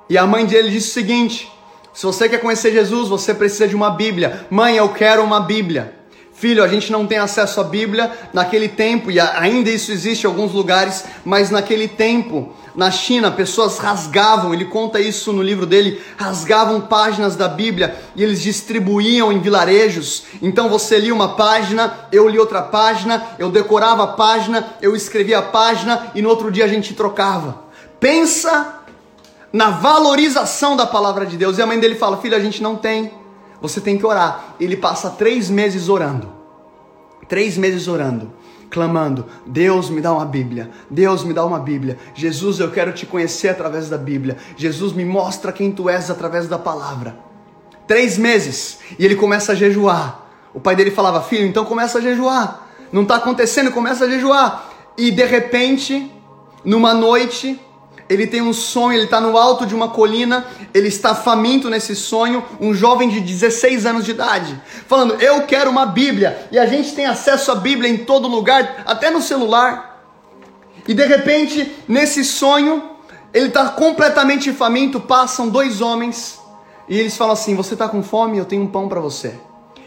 E 0.10 0.18
a 0.18 0.26
mãe 0.26 0.46
dele 0.46 0.72
disse 0.72 0.90
o 0.90 0.94
seguinte: 0.94 1.52
Se 1.94 2.06
você 2.06 2.28
quer 2.28 2.40
conhecer 2.40 2.72
Jesus, 2.74 3.08
você 3.08 3.34
precisa 3.34 3.68
de 3.68 3.76
uma 3.76 3.92
Bíblia. 3.92 4.46
Mãe, 4.50 4.76
eu 4.76 4.90
quero 4.90 5.24
uma 5.24 5.40
Bíblia. 5.40 5.99
Filho, 6.40 6.64
a 6.64 6.70
gente 6.70 6.90
não 6.90 7.06
tem 7.06 7.18
acesso 7.18 7.60
à 7.60 7.66
Bíblia 7.66 8.10
naquele 8.32 8.70
tempo, 8.70 9.12
e 9.12 9.20
ainda 9.20 9.70
isso 9.70 9.92
existe 9.92 10.24
em 10.24 10.28
alguns 10.28 10.54
lugares, 10.54 11.04
mas 11.26 11.52
naquele 11.52 11.86
tempo 11.86 12.54
na 12.74 12.90
China, 12.90 13.30
pessoas 13.30 13.78
rasgavam, 13.78 14.54
ele 14.54 14.64
conta 14.64 15.02
isso 15.02 15.34
no 15.34 15.44
livro 15.44 15.66
dele, 15.66 16.02
rasgavam 16.16 16.80
páginas 16.80 17.36
da 17.36 17.50
Bíblia 17.50 17.94
e 18.16 18.24
eles 18.24 18.42
distribuíam 18.42 19.34
em 19.34 19.40
vilarejos. 19.42 20.24
Então 20.42 20.70
você 20.70 20.98
lia 20.98 21.14
uma 21.14 21.36
página, 21.36 22.08
eu 22.10 22.30
li 22.30 22.40
outra 22.40 22.62
página, 22.62 23.22
eu 23.38 23.52
decorava 23.52 24.06
a 24.06 24.08
página, 24.08 24.66
eu 24.82 24.96
escrevia 24.96 25.40
a 25.40 25.42
página 25.42 26.10
e 26.16 26.22
no 26.22 26.30
outro 26.30 26.50
dia 26.50 26.64
a 26.64 26.70
gente 26.70 26.94
trocava. 26.94 27.64
Pensa 28.00 28.76
na 29.52 29.72
valorização 29.72 30.78
da 30.78 30.86
palavra 30.86 31.26
de 31.26 31.36
Deus. 31.36 31.58
E 31.58 31.62
a 31.62 31.66
mãe 31.66 31.80
dele 31.80 31.96
fala: 31.96 32.18
Filho, 32.18 32.38
a 32.38 32.40
gente 32.40 32.64
não 32.64 32.78
tem, 32.78 33.12
você 33.62 33.82
tem 33.82 33.98
que 33.98 34.06
orar. 34.06 34.56
Ele 34.60 34.78
passa 34.78 35.10
três 35.10 35.50
meses 35.50 35.90
orando. 35.90 36.32
Três 37.28 37.58
meses 37.58 37.88
orando 37.88 38.32
clamando: 38.70 39.26
Deus 39.46 39.90
me 39.90 40.02
dá 40.02 40.14
uma 40.14 40.26
Bíblia, 40.26 40.70
Deus 40.90 41.24
me 41.24 41.34
dá 41.34 41.46
uma 41.46 41.60
Bíblia. 41.60 41.98
Jesus, 42.14 42.60
eu 42.60 42.72
quero 42.72 42.94
te 42.94 43.06
conhecer 43.06 43.50
através 43.50 43.90
da 43.90 43.98
Bíblia. 43.98 44.38
Jesus, 44.56 44.94
me 44.94 45.04
mostra 45.04 45.52
quem 45.52 45.72
tu 45.72 45.90
és 45.90 46.10
através 46.10 46.48
da 46.48 46.58
palavra. 46.58 47.18
Três 47.88 48.18
meses 48.18 48.80
e 48.98 49.06
ele 49.06 49.16
começa 49.16 49.54
a 49.54 49.56
jejuar. 49.56 50.28
O 50.54 50.60
pai 50.60 50.76
dele 50.76 50.92
falava: 50.92 51.22
Filho, 51.22 51.46
então 51.46 51.66
começa 51.66 51.98
a 51.98 52.02
jejuar. 52.02 52.68
Não 52.92 53.04
está 53.04 53.16
acontecendo, 53.16 53.72
começa 53.72 54.06
a 54.06 54.10
jejuar. 54.10 54.70
E 54.98 55.12
de 55.12 55.26
repente, 55.26 56.12
numa 56.64 56.94
noite, 56.94 57.60
ele 58.10 58.26
tem 58.26 58.42
um 58.42 58.52
sonho, 58.52 58.98
ele 58.98 59.04
está 59.04 59.22
no 59.22 59.38
alto 59.38 59.68
de 59.68 59.76
uma 59.76 59.90
colina, 59.90 60.44
ele 60.74 60.88
está 60.88 61.14
faminto 61.14 61.70
nesse 61.70 61.96
sonho, 61.96 62.44
um 62.60 62.74
jovem 62.74 63.08
de 63.08 63.20
16 63.20 63.86
anos 63.86 64.04
de 64.04 64.12
idade, 64.12 64.60
falando: 64.88 65.14
Eu 65.22 65.44
quero 65.44 65.70
uma 65.70 65.86
Bíblia, 65.86 66.48
e 66.52 66.58
a 66.58 66.66
gente 66.66 66.96
tem 66.96 67.06
acesso 67.06 67.52
à 67.52 67.56
Bíblia 67.56 67.88
em 67.88 67.98
todo 67.98 68.28
lugar, 68.28 68.84
até 68.88 69.12
no 69.12 69.22
celular. 69.22 70.04
E 70.88 70.94
de 70.94 71.06
repente, 71.06 71.72
nesse 71.88 72.26
sonho, 72.26 72.82
ele 73.32 73.50
está 73.50 73.70
completamente 73.70 74.52
faminto. 74.52 75.00
Passam 75.00 75.48
dois 75.48 75.80
homens 75.80 76.40
e 76.88 76.98
eles 76.98 77.16
falam 77.16 77.34
assim: 77.34 77.56
Você 77.56 77.76
está 77.76 77.88
com 77.88 78.02
fome? 78.02 78.40
Eu 78.40 78.46
tenho 78.46 78.64
um 78.64 78.68
pão 78.68 78.90
para 78.90 79.00
você. 79.00 79.36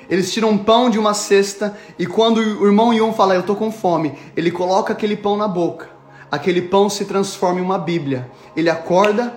Eles 0.08 0.32
tiram 0.32 0.50
um 0.50 0.58
pão 0.58 0.88
de 0.88 0.98
uma 0.98 1.14
cesta 1.14 1.76
e 1.98 2.06
quando 2.06 2.38
o 2.38 2.66
irmão 2.66 2.94
Yun 2.94 3.12
fala: 3.12 3.35
Eu 3.35 3.40
estou 3.40 3.56
com 3.56 3.72
fome, 3.72 4.14
ele 4.37 4.52
coloca 4.52 4.92
aquele 4.92 5.16
pão 5.16 5.37
na 5.37 5.48
boca 5.48 5.91
aquele 6.33 6.62
pão 6.62 6.88
se 6.88 7.05
transforma 7.05 7.61
em 7.61 7.62
uma 7.62 7.79
Bíblia. 7.79 8.31
Ele 8.57 8.71
acorda 8.71 9.35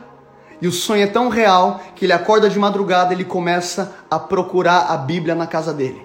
e 0.62 0.68
o 0.68 0.72
sonho 0.72 1.04
é 1.04 1.08
tão 1.08 1.28
real 1.28 1.82
que 1.94 2.06
ele 2.06 2.14
acorda 2.14 2.50
de 2.50 2.58
madrugada 2.58 3.14
e 3.14 3.18
ele 3.18 3.26
começa 3.26 3.94
a 4.10 4.18
procurar 4.18 4.88
a 4.90 4.96
Bíblia 4.96 5.36
na 5.36 5.46
casa 5.46 5.74
dele. 5.74 6.02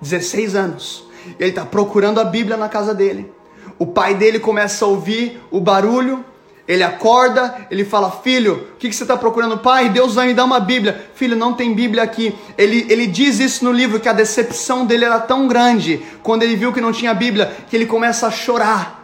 16 0.00 0.54
anos. 0.54 1.04
Ele 1.36 1.50
está 1.50 1.64
procurando 1.64 2.20
a 2.20 2.24
Bíblia 2.24 2.56
na 2.56 2.68
casa 2.68 2.94
dele. 2.94 3.32
O 3.76 3.86
pai 3.86 4.14
dele 4.14 4.38
começa 4.38 4.84
a 4.84 4.88
ouvir 4.88 5.42
o 5.50 5.60
barulho, 5.60 6.24
Ele 6.66 6.82
acorda, 6.82 7.66
ele 7.70 7.84
fala: 7.84 8.10
Filho, 8.10 8.68
o 8.74 8.76
que, 8.76 8.88
que 8.88 8.94
você 8.94 9.02
está 9.02 9.16
procurando? 9.16 9.58
Pai, 9.58 9.88
Deus 9.88 10.14
vai 10.14 10.28
me 10.28 10.34
dar 10.34 10.44
uma 10.44 10.60
Bíblia. 10.60 11.10
Filho, 11.14 11.34
não 11.34 11.54
tem 11.54 11.74
Bíblia 11.74 12.02
aqui. 12.02 12.34
Ele, 12.56 12.86
ele 12.88 13.06
diz 13.06 13.40
isso 13.40 13.64
no 13.64 13.72
livro 13.72 13.98
que 13.98 14.08
a 14.08 14.12
decepção 14.12 14.84
dele 14.84 15.04
era 15.06 15.18
tão 15.18 15.48
grande 15.48 16.02
quando 16.22 16.42
ele 16.42 16.56
viu 16.56 16.72
que 16.72 16.80
não 16.80 16.92
tinha 16.92 17.14
Bíblia 17.14 17.50
que 17.68 17.74
ele 17.74 17.86
começa 17.86 18.26
a 18.26 18.30
chorar. 18.30 18.97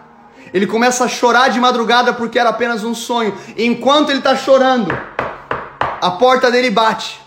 Ele 0.55 0.69
começa 0.69 1.05
a 1.05 1.09
chorar 1.09 1.49
de 1.49 1.59
madrugada 1.59 2.13
porque 2.13 2.39
era 2.39 2.51
apenas 2.51 2.85
um 2.85 2.95
sonho. 2.95 3.37
E 3.57 3.67
enquanto 3.67 4.11
ele 4.11 4.21
está 4.21 4.37
chorando, 4.37 4.97
a 6.01 6.13
porta 6.13 6.49
dele 6.49 6.71
bate. 6.71 7.21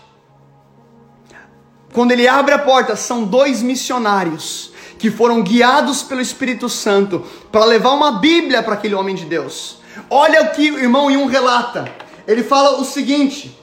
Quando 1.92 2.12
ele 2.12 2.26
abre 2.26 2.54
a 2.54 2.58
porta, 2.58 2.96
são 2.96 3.24
dois 3.24 3.60
missionários 3.60 4.72
que 4.98 5.10
foram 5.10 5.42
guiados 5.42 6.02
pelo 6.02 6.22
Espírito 6.22 6.70
Santo 6.70 7.22
para 7.52 7.66
levar 7.66 7.90
uma 7.90 8.12
Bíblia 8.12 8.62
para 8.62 8.72
aquele 8.72 8.94
homem 8.94 9.14
de 9.14 9.26
Deus. 9.26 9.76
Olha 10.08 10.44
o 10.44 10.50
que 10.52 10.70
o 10.70 10.78
irmão 10.78 11.10
Yun 11.10 11.26
relata. 11.26 11.86
Ele 12.26 12.42
fala 12.42 12.80
o 12.80 12.84
seguinte: 12.84 13.58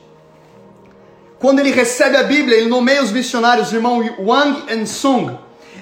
quando 1.40 1.60
ele 1.60 1.72
recebe 1.72 2.18
a 2.18 2.24
Bíblia, 2.24 2.58
ele 2.58 2.70
nomeia 2.70 3.02
os 3.02 3.12
missionários, 3.12 3.74
irmão 3.74 4.00
Wang 4.20 4.72
and 4.72 4.86
Sung. 4.86 5.40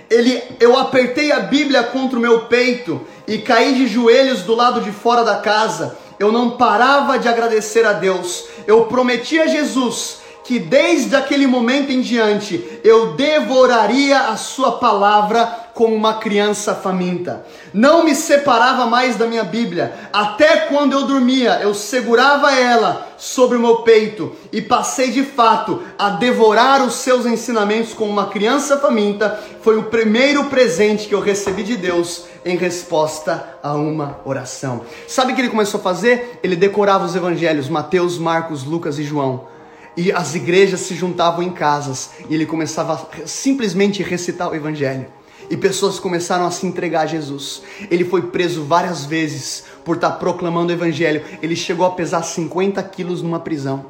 Ele, 0.10 0.42
eu 0.60 0.78
apertei 0.78 1.32
a 1.32 1.42
Bíblia 1.42 1.84
contra 1.84 2.18
o 2.18 2.22
meu 2.22 2.46
peito 2.46 3.06
e 3.28 3.38
caí 3.38 3.76
de 3.76 3.88
joelhos 3.88 4.44
do 4.44 4.56
lado 4.56 4.82
de 4.82 4.92
fora 4.92 5.24
da 5.24 5.38
casa. 5.38 5.98
Eu 6.20 6.32
não 6.32 6.52
parava 6.52 7.18
de 7.18 7.28
agradecer 7.28 7.86
a 7.86 7.94
Deus. 7.94 8.46
Eu 8.68 8.86
prometi 8.86 9.40
a 9.40 9.48
Jesus 9.48 10.23
que 10.44 10.60
desde 10.60 11.16
aquele 11.16 11.48
momento 11.48 11.92
em 11.92 12.02
diante 12.02 12.82
eu 12.84 13.14
devoraria 13.14 14.28
a 14.28 14.36
sua 14.36 14.74
palavra 14.74 15.64
como 15.74 15.96
uma 15.96 16.16
criança 16.16 16.76
faminta. 16.76 17.46
Não 17.74 18.04
me 18.04 18.14
separava 18.14 18.86
mais 18.86 19.16
da 19.16 19.26
minha 19.26 19.44
Bíblia. 19.44 19.94
Até 20.12 20.68
quando 20.68 20.94
eu 20.94 21.06
dormia, 21.06 21.60
eu 21.62 21.74
segurava 21.74 22.54
ela 22.54 23.08
sobre 23.18 23.58
o 23.58 23.60
meu 23.60 23.78
peito 23.78 24.36
e 24.52 24.62
passei 24.62 25.10
de 25.10 25.24
fato 25.24 25.82
a 25.98 26.12
devorar 26.12 26.86
os 26.86 26.96
seus 26.96 27.26
ensinamentos 27.26 27.94
como 27.94 28.12
uma 28.12 28.28
criança 28.28 28.78
faminta. 28.78 29.40
Foi 29.62 29.78
o 29.78 29.84
primeiro 29.84 30.46
presente 30.46 31.08
que 31.08 31.16
eu 31.16 31.22
recebi 31.22 31.64
de 31.64 31.76
Deus 31.76 32.26
em 32.46 32.56
resposta 32.56 33.58
a 33.64 33.74
uma 33.74 34.20
oração. 34.26 34.82
Sabe 35.08 35.32
o 35.32 35.36
que 35.36 35.42
ele 35.42 35.50
começou 35.50 35.80
a 35.80 35.84
fazer? 35.84 36.40
Ele 36.44 36.56
decorava 36.56 37.06
os 37.06 37.16
evangelhos, 37.16 37.70
Mateus, 37.70 38.20
Marcos, 38.20 38.64
Lucas 38.64 39.00
e 39.00 39.04
João 39.04 39.54
e 39.96 40.12
as 40.12 40.36
igrejas 40.36 40.82
se 40.82 40.96
juntavam 40.96 41.44
em 41.44 41.52
casas 41.52 42.12
e 42.30 42.34
ele 42.34 42.46
começava 42.46 42.94
a 42.94 43.28
simplesmente 43.28 44.02
recitar 44.02 44.50
o 44.50 44.56
evangelho. 44.56 45.06
E 45.50 45.58
pessoas 45.58 46.00
começaram 46.00 46.46
a 46.46 46.52
se 46.52 46.66
entregar 46.66 47.02
a 47.02 47.06
Jesus. 47.06 47.62
Ele 47.92 48.06
foi 48.06 48.24
preso 48.24 48.64
várias 48.64 49.06
vezes 49.06 49.66
por 49.84 49.98
estar 49.98 50.12
proclamando 50.12 50.72
o 50.72 50.76
evangelho. 50.76 51.24
Ele 51.42 51.56
chegou 51.56 51.86
a 51.86 51.92
pesar 51.92 52.24
50 52.24 52.82
quilos 52.84 53.22
numa 53.22 53.40
prisão. 53.40 53.86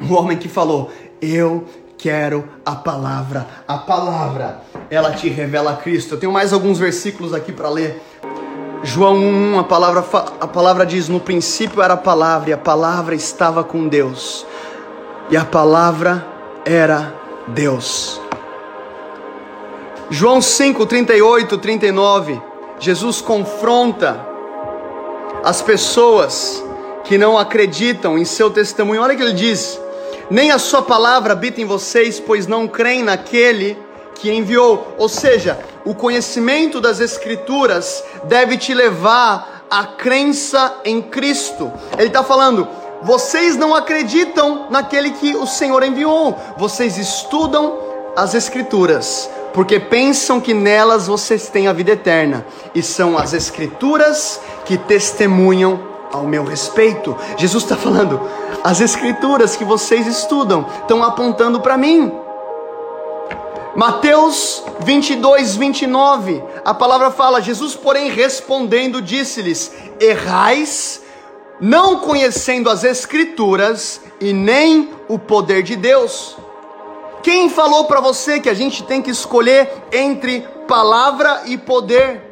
O 0.00 0.14
homem 0.14 0.36
que 0.36 0.48
falou: 0.48 0.90
Eu 1.22 1.64
quero 1.96 2.48
a 2.64 2.74
palavra. 2.74 3.46
A 3.66 3.78
palavra, 3.78 4.62
ela 4.90 5.12
te 5.12 5.28
revela 5.28 5.76
Cristo. 5.76 6.14
Eu 6.14 6.20
tenho 6.20 6.32
mais 6.32 6.52
alguns 6.52 6.78
versículos 6.78 7.32
aqui 7.32 7.52
para 7.52 7.70
ler. 7.70 8.02
João 8.82 9.16
1, 9.16 9.58
a 9.58 9.64
palavra, 9.64 10.04
a 10.40 10.46
palavra 10.46 10.86
diz: 10.86 11.08
No 11.08 11.20
princípio 11.20 11.82
era 11.82 11.94
a 11.94 11.98
palavra, 11.98 12.50
e 12.50 12.52
a 12.52 12.58
palavra 12.58 13.14
estava 13.14 13.64
com 13.64 13.88
Deus 13.88 14.46
e 15.28 15.36
a 15.36 15.44
palavra 15.44 16.26
era 16.64 17.14
Deus. 17.48 18.20
João 20.08 20.40
5, 20.40 20.86
38, 20.86 21.58
39, 21.58 22.40
Jesus 22.78 23.20
confronta 23.20 24.24
as 25.42 25.60
pessoas 25.60 26.62
que 27.04 27.18
não 27.18 27.36
acreditam 27.36 28.16
em 28.16 28.24
seu 28.24 28.50
testemunho. 28.50 29.02
Olha 29.02 29.14
o 29.14 29.16
que 29.16 29.22
ele 29.22 29.32
diz: 29.32 29.80
Nem 30.30 30.52
a 30.52 30.58
sua 30.58 30.82
palavra 30.82 31.32
habita 31.32 31.60
em 31.60 31.64
vocês, 31.64 32.20
pois 32.20 32.46
não 32.46 32.68
creem 32.68 33.02
naquele 33.02 33.76
que 34.14 34.30
enviou. 34.30 34.94
Ou 34.96 35.08
seja, 35.08 35.58
o 35.86 35.94
conhecimento 35.94 36.80
das 36.80 36.98
Escrituras 36.98 38.02
deve 38.24 38.58
te 38.58 38.74
levar 38.74 39.64
à 39.70 39.84
crença 39.84 40.74
em 40.84 41.00
Cristo. 41.00 41.72
Ele 41.96 42.08
está 42.08 42.24
falando, 42.24 42.66
vocês 43.02 43.56
não 43.56 43.72
acreditam 43.72 44.66
naquele 44.68 45.12
que 45.12 45.36
o 45.36 45.46
Senhor 45.46 45.84
enviou. 45.84 46.36
Vocês 46.58 46.98
estudam 46.98 47.78
as 48.16 48.34
Escrituras, 48.34 49.30
porque 49.54 49.78
pensam 49.78 50.40
que 50.40 50.52
nelas 50.52 51.06
vocês 51.06 51.48
têm 51.48 51.68
a 51.68 51.72
vida 51.72 51.92
eterna. 51.92 52.44
E 52.74 52.82
são 52.82 53.16
as 53.16 53.32
Escrituras 53.32 54.40
que 54.64 54.76
testemunham 54.76 55.80
ao 56.12 56.24
meu 56.24 56.42
respeito. 56.42 57.16
Jesus 57.36 57.62
está 57.62 57.76
falando, 57.76 58.20
as 58.64 58.80
Escrituras 58.80 59.54
que 59.54 59.64
vocês 59.64 60.04
estudam 60.08 60.66
estão 60.82 61.04
apontando 61.04 61.60
para 61.60 61.78
mim. 61.78 62.25
Mateus 63.76 64.64
22, 64.80 65.54
29, 65.54 66.42
a 66.64 66.72
palavra 66.72 67.10
fala: 67.10 67.42
Jesus, 67.42 67.76
porém, 67.76 68.08
respondendo, 68.08 69.02
disse-lhes: 69.02 69.70
Errais 70.00 71.02
não 71.60 72.00
conhecendo 72.00 72.70
as 72.70 72.84
Escrituras 72.84 74.00
e 74.18 74.32
nem 74.32 74.90
o 75.08 75.18
poder 75.18 75.62
de 75.62 75.76
Deus. 75.76 76.38
Quem 77.22 77.50
falou 77.50 77.84
para 77.84 78.00
você 78.00 78.40
que 78.40 78.48
a 78.48 78.54
gente 78.54 78.82
tem 78.82 79.02
que 79.02 79.10
escolher 79.10 79.70
entre 79.92 80.40
palavra 80.66 81.42
e 81.44 81.58
poder? 81.58 82.22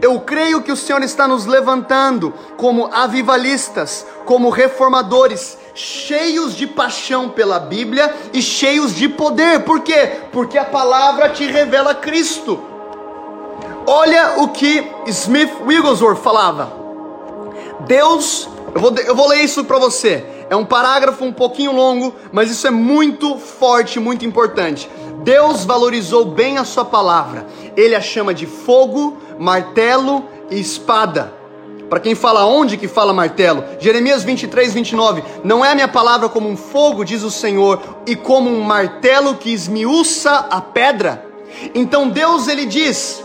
Eu 0.00 0.20
creio 0.20 0.62
que 0.62 0.70
o 0.70 0.76
Senhor 0.76 1.02
está 1.02 1.26
nos 1.26 1.46
levantando 1.46 2.32
como 2.56 2.86
avivalistas, 2.92 4.06
como 4.24 4.50
reformadores, 4.50 5.58
cheios 5.74 6.54
de 6.54 6.66
paixão 6.66 7.28
pela 7.28 7.58
Bíblia 7.58 8.14
e 8.32 8.42
cheios 8.42 8.94
de 8.94 9.08
poder. 9.08 9.64
Por 9.64 9.80
quê? 9.80 10.10
Porque 10.32 10.58
a 10.58 10.64
palavra 10.64 11.28
te 11.28 11.46
revela 11.46 11.94
Cristo. 11.94 12.62
Olha 13.86 14.40
o 14.42 14.48
que 14.48 14.90
Smith 15.06 15.50
Wigglesworth 15.64 16.22
falava. 16.22 16.72
Deus, 17.80 18.48
eu 18.74 18.80
vou, 18.80 18.94
eu 18.98 19.16
vou 19.16 19.28
ler 19.28 19.42
isso 19.42 19.64
para 19.64 19.78
você. 19.78 20.24
É 20.48 20.56
um 20.56 20.64
parágrafo 20.64 21.24
um 21.24 21.32
pouquinho 21.32 21.72
longo, 21.72 22.14
mas 22.32 22.50
isso 22.50 22.66
é 22.66 22.70
muito 22.70 23.36
forte, 23.38 24.00
muito 24.00 24.24
importante. 24.24 24.90
Deus 25.22 25.64
valorizou 25.64 26.24
bem 26.24 26.58
a 26.58 26.64
sua 26.64 26.84
palavra. 26.84 27.46
Ele 27.76 27.94
a 27.94 28.00
chama 28.00 28.34
de 28.34 28.46
fogo, 28.46 29.18
martelo 29.38 30.24
e 30.50 30.58
espada. 30.58 31.39
Para 31.90 31.98
quem 31.98 32.14
fala 32.14 32.46
onde 32.46 32.76
que 32.76 32.86
fala 32.86 33.12
martelo? 33.12 33.64
Jeremias 33.80 34.22
23, 34.22 34.72
29. 34.72 35.24
Não 35.42 35.64
é 35.64 35.72
a 35.72 35.74
minha 35.74 35.88
palavra 35.88 36.28
como 36.28 36.48
um 36.48 36.56
fogo, 36.56 37.04
diz 37.04 37.24
o 37.24 37.32
Senhor, 37.32 37.82
e 38.06 38.14
como 38.14 38.48
um 38.48 38.62
martelo 38.62 39.34
que 39.34 39.52
esmiuça 39.52 40.46
a 40.48 40.60
pedra? 40.60 41.26
Então 41.74 42.08
Deus 42.08 42.46
ele 42.46 42.64
diz: 42.64 43.24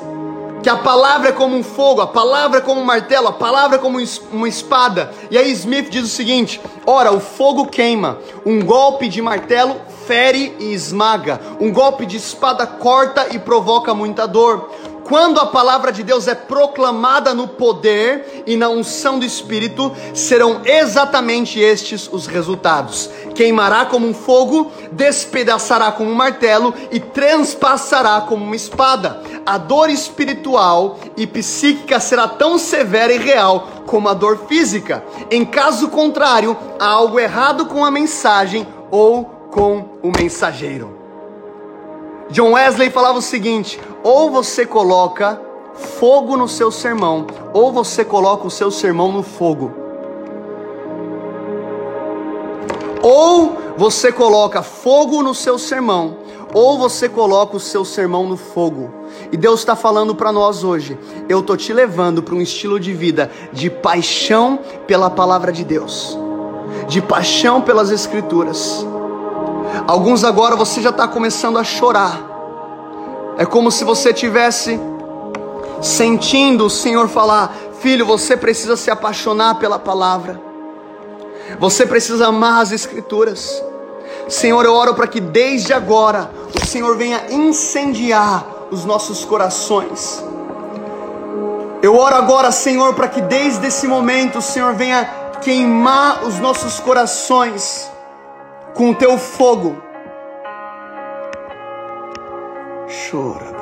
que 0.64 0.70
a 0.70 0.78
palavra 0.78 1.30
é 1.30 1.32
como 1.32 1.56
um 1.56 1.62
fogo, 1.62 2.02
a 2.02 2.08
palavra 2.08 2.58
é 2.58 2.62
como 2.62 2.82
um 2.82 2.84
martelo, 2.84 3.28
a 3.28 3.34
palavra 3.34 3.78
é 3.78 3.80
como 3.80 4.00
uma 4.32 4.50
espada. 4.50 5.12
E 5.30 5.38
aí 5.38 5.52
Smith 5.52 5.92
diz 5.92 6.04
o 6.04 6.08
seguinte: 6.08 6.60
ora, 6.88 7.12
o 7.12 7.20
fogo 7.20 7.68
queima, 7.68 8.18
um 8.44 8.66
golpe 8.66 9.08
de 9.08 9.22
martelo 9.22 9.76
fere 10.08 10.56
e 10.58 10.74
esmaga, 10.74 11.40
um 11.60 11.72
golpe 11.72 12.04
de 12.08 12.18
espada 12.18 12.66
corta 12.66 13.28
e 13.32 13.38
provoca 13.38 13.94
muita 13.94 14.28
dor. 14.28 14.72
Quando 15.06 15.40
a 15.40 15.46
palavra 15.46 15.92
de 15.92 16.02
Deus 16.02 16.28
é 16.28 16.34
proclamada 16.34 17.32
no 17.32 17.48
poder 17.48 18.44
e 18.48 18.58
na 18.58 18.70
unção 18.70 19.20
do 19.20 19.26
Espírito, 19.26 19.96
serão 20.16 20.62
exatamente 20.66 21.60
estes 21.60 22.10
os 22.12 22.26
resultados: 22.26 23.08
queimará 23.36 23.86
como 23.86 24.08
um 24.08 24.16
fogo, 24.16 24.72
despedaçará 24.92 25.92
como 25.92 26.10
um 26.10 26.16
martelo 26.16 26.74
e 26.92 27.00
transpassará 27.00 28.22
como 28.22 28.44
uma 28.44 28.56
espada. 28.56 29.22
A 29.46 29.60
dor 29.60 29.92
espiritual 29.92 30.98
e 31.16 31.28
psíquica 31.28 32.00
será 32.00 32.28
tão 32.28 32.58
severa 32.58 33.14
e 33.14 33.20
real 33.20 33.68
como 33.86 34.10
a 34.10 34.14
dor 34.16 34.48
física. 34.48 35.04
Em 35.30 35.46
caso 35.46 35.90
contrário, 35.90 36.58
há 36.80 36.88
algo 36.88 37.20
errado 37.20 37.68
com 37.68 37.86
a 37.86 37.92
mensagem 37.92 38.68
ou 38.90 39.24
com 39.52 40.00
o 40.02 40.12
mensageiro. 40.18 41.05
John 42.30 42.54
Wesley 42.54 42.90
falava 42.90 43.20
o 43.20 43.22
seguinte: 43.22 43.80
ou 44.04 44.30
você 44.30 44.66
coloca 44.66 45.40
fogo 45.76 46.38
no 46.38 46.48
seu 46.48 46.72
sermão, 46.72 47.28
ou 47.54 47.72
você 47.72 48.04
coloca 48.04 48.48
o 48.48 48.52
seu 48.52 48.72
sermão 48.72 49.12
no 49.12 49.24
fogo. 49.24 49.72
Ou 53.02 53.56
você 53.78 54.12
coloca 54.12 54.64
fogo 54.64 55.22
no 55.22 55.36
seu 55.36 55.60
sermão, 55.60 56.18
ou 56.54 56.78
você 56.78 57.08
coloca 57.08 57.56
o 57.56 57.60
seu 57.60 57.86
sermão 57.86 58.26
no 58.26 58.38
fogo. 58.38 58.90
E 59.32 59.38
Deus 59.38 59.60
está 59.60 59.76
falando 59.76 60.16
para 60.16 60.32
nós 60.32 60.64
hoje. 60.64 60.98
Eu 61.30 61.44
tô 61.44 61.56
te 61.56 61.72
levando 61.72 62.24
para 62.24 62.34
um 62.34 62.42
estilo 62.42 62.80
de 62.80 62.94
vida 62.94 63.30
de 63.54 63.70
paixão 63.70 64.58
pela 64.88 65.10
palavra 65.10 65.52
de 65.52 65.64
Deus, 65.64 66.18
de 66.88 67.02
paixão 67.02 67.62
pelas 67.62 67.92
Escrituras. 67.92 68.86
Alguns 69.88 70.24
agora 70.24 70.56
você 70.56 70.82
já 70.82 70.90
está 70.90 71.08
começando 71.08 71.58
a 71.58 71.64
chorar. 71.64 72.20
É 73.38 73.46
como 73.46 73.72
se 73.72 73.84
você 73.84 74.14
tivesse 74.14 74.80
sentindo 75.82 76.66
o 76.66 76.70
Senhor 76.70 77.08
falar: 77.08 77.54
filho, 77.80 78.06
você 78.06 78.36
precisa 78.36 78.76
se 78.76 78.90
apaixonar 78.90 79.56
pela 79.56 79.78
palavra. 79.78 80.42
Você 81.60 81.86
precisa 81.86 82.28
amar 82.28 82.62
as 82.62 82.72
Escrituras. 82.72 83.62
Senhor, 84.28 84.66
eu 84.66 84.74
oro 84.74 84.96
para 84.96 85.08
que 85.08 85.20
desde 85.20 85.74
agora 85.74 86.32
o 86.60 86.66
Senhor 86.66 86.98
venha 86.98 87.26
incendiar 87.30 88.44
os 88.72 88.86
nossos 88.86 89.24
corações. 89.24 90.24
Eu 91.82 91.96
oro 91.96 92.16
agora, 92.16 92.52
Senhor, 92.52 92.96
para 92.96 93.08
que 93.08 93.22
desde 93.22 93.68
esse 93.68 93.88
momento 93.88 94.40
o 94.40 94.42
Senhor 94.42 94.74
venha 94.74 95.08
queimar 95.42 96.26
os 96.26 96.40
nossos 96.40 96.80
corações 96.80 97.92
com 98.76 98.92
o 98.92 98.96
teu 98.96 99.18
fogo. 99.18 99.82
Chora, 103.10 103.56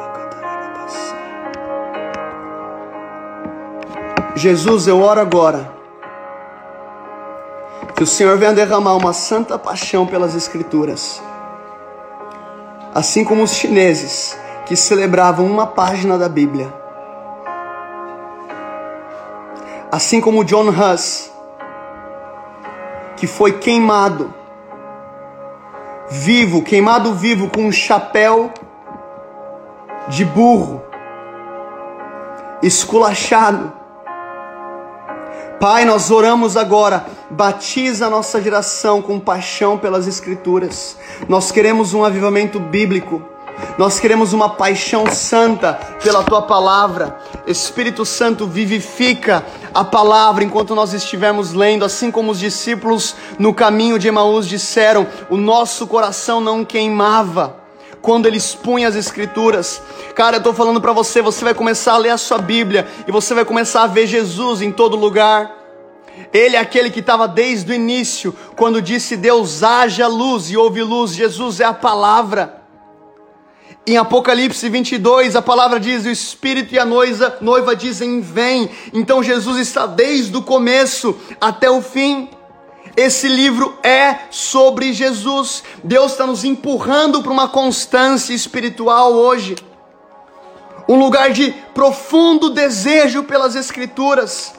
Jesus, 4.35 4.87
eu 4.87 4.99
oro 4.99 5.21
agora 5.21 5.71
que 7.95 8.03
o 8.03 8.07
Senhor 8.07 8.35
venha 8.37 8.51
derramar 8.51 8.95
uma 8.95 9.13
santa 9.13 9.57
paixão 9.59 10.07
pelas 10.07 10.35
Escrituras. 10.35 11.21
Assim 12.93 13.23
como 13.23 13.43
os 13.43 13.53
chineses 13.53 14.37
que 14.65 14.75
celebravam 14.75 15.45
uma 15.45 15.67
página 15.67 16.17
da 16.17 16.27
Bíblia. 16.27 16.73
Assim 19.91 20.19
como 20.19 20.43
John 20.43 20.69
Huss, 20.69 21.31
que 23.15 23.27
foi 23.27 23.59
queimado, 23.59 24.33
vivo, 26.09 26.61
queimado 26.61 27.13
vivo 27.13 27.49
com 27.49 27.61
um 27.65 27.71
chapéu 27.71 28.51
de 30.07 30.25
burro, 30.25 30.81
esculachado 32.61 33.83
Pai, 35.63 35.85
nós 35.85 36.11
oramos 36.11 36.57
agora, 36.57 37.05
batiza 37.29 38.07
a 38.07 38.09
nossa 38.09 38.41
geração 38.41 39.01
com 39.01 39.17
paixão 39.17 39.77
pelas 39.77 40.07
Escrituras. 40.09 40.97
Nós 41.29 41.53
queremos 41.53 41.93
um 41.93 42.03
avivamento 42.03 42.59
bíblico. 42.59 43.21
Nós 43.77 43.97
queremos 43.97 44.33
uma 44.33 44.49
paixão 44.49 45.05
santa 45.09 45.79
pela 46.03 46.21
tua 46.21 46.41
palavra. 46.41 47.17
Espírito 47.47 48.03
Santo 48.03 48.45
vivifica 48.45 49.41
a 49.73 49.83
palavra 49.83 50.43
enquanto 50.43 50.75
nós 50.75 50.93
estivermos 50.93 51.53
lendo, 51.53 51.83
assim 51.83 52.11
como 52.11 52.31
os 52.31 52.39
discípulos 52.39 53.15
no 53.39 53.53
caminho 53.53 53.97
de 53.97 54.07
Emaús 54.07 54.47
disseram: 54.47 55.07
o 55.29 55.37
nosso 55.37 55.87
coração 55.87 56.39
não 56.39 56.63
queimava 56.63 57.63
quando 58.01 58.25
ele 58.27 58.37
expunha 58.37 58.87
as 58.87 58.95
escrituras. 58.95 59.81
Cara, 60.13 60.35
eu 60.35 60.39
estou 60.39 60.53
falando 60.53 60.81
para 60.81 60.91
você, 60.91 61.21
você 61.21 61.43
vai 61.43 61.53
começar 61.53 61.93
a 61.93 61.97
ler 61.97 62.09
a 62.09 62.17
sua 62.17 62.37
Bíblia 62.37 62.87
e 63.07 63.11
você 63.11 63.33
vai 63.33 63.45
começar 63.45 63.83
a 63.83 63.87
ver 63.87 64.05
Jesus 64.05 64.61
em 64.61 64.71
todo 64.71 64.95
lugar. 64.95 65.63
Ele 66.31 66.55
é 66.55 66.59
aquele 66.59 66.91
que 66.91 66.99
estava 66.99 67.27
desde 67.27 67.71
o 67.71 67.75
início, 67.75 68.35
quando 68.55 68.81
disse 68.81 69.17
Deus 69.17 69.63
haja 69.63 70.07
luz 70.07 70.51
e 70.51 70.57
houve 70.57 70.83
luz. 70.83 71.15
Jesus 71.15 71.59
é 71.59 71.65
a 71.65 71.73
palavra. 71.73 72.62
Em 73.85 73.97
Apocalipse 73.97 74.69
22, 74.69 75.35
a 75.35 75.41
palavra 75.41 75.77
diz: 75.77 76.05
o 76.05 76.09
Espírito 76.09 76.73
e 76.73 76.79
a 76.79 76.85
noiva, 76.85 77.37
noiva 77.41 77.75
dizem 77.75 78.21
vem. 78.21 78.69
Então 78.93 79.21
Jesus 79.21 79.57
está 79.57 79.85
desde 79.85 80.35
o 80.37 80.41
começo 80.41 81.17
até 81.39 81.69
o 81.69 81.81
fim. 81.81 82.29
Esse 82.95 83.27
livro 83.27 83.77
é 83.83 84.19
sobre 84.29 84.93
Jesus. 84.93 85.63
Deus 85.83 86.13
está 86.13 86.25
nos 86.25 86.45
empurrando 86.45 87.21
para 87.21 87.31
uma 87.31 87.49
constância 87.49 88.33
espiritual 88.33 89.13
hoje. 89.13 89.55
Um 90.87 90.97
lugar 90.97 91.31
de 91.31 91.51
profundo 91.73 92.51
desejo 92.51 93.23
pelas 93.23 93.53
Escrituras. 93.53 94.53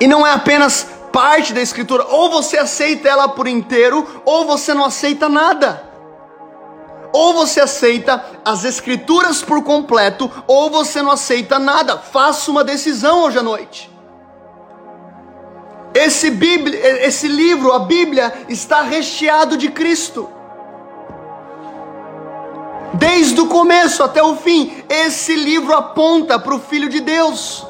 E 0.00 0.08
não 0.08 0.26
é 0.26 0.32
apenas 0.32 0.88
parte 1.12 1.52
da 1.52 1.60
Escritura, 1.60 2.04
ou 2.08 2.30
você 2.30 2.58
aceita 2.58 3.08
ela 3.08 3.28
por 3.28 3.46
inteiro, 3.46 4.22
ou 4.24 4.44
você 4.44 4.74
não 4.74 4.84
aceita 4.84 5.28
nada. 5.28 5.87
Ou 7.12 7.32
você 7.34 7.60
aceita 7.60 8.24
as 8.44 8.64
Escrituras 8.64 9.42
por 9.42 9.62
completo, 9.62 10.30
ou 10.46 10.70
você 10.70 11.02
não 11.02 11.10
aceita 11.10 11.58
nada. 11.58 11.98
Faça 11.98 12.50
uma 12.50 12.62
decisão 12.62 13.22
hoje 13.22 13.38
à 13.38 13.42
noite. 13.42 13.90
Esse, 15.94 16.30
Bíblia, 16.30 17.06
esse 17.06 17.26
livro, 17.26 17.72
a 17.72 17.80
Bíblia, 17.80 18.32
está 18.48 18.82
recheado 18.82 19.56
de 19.56 19.70
Cristo. 19.70 20.28
Desde 22.94 23.40
o 23.40 23.46
começo 23.46 24.02
até 24.02 24.22
o 24.22 24.36
fim, 24.36 24.84
esse 24.88 25.34
livro 25.34 25.74
aponta 25.74 26.38
para 26.38 26.54
o 26.54 26.60
Filho 26.60 26.88
de 26.88 27.00
Deus. 27.00 27.66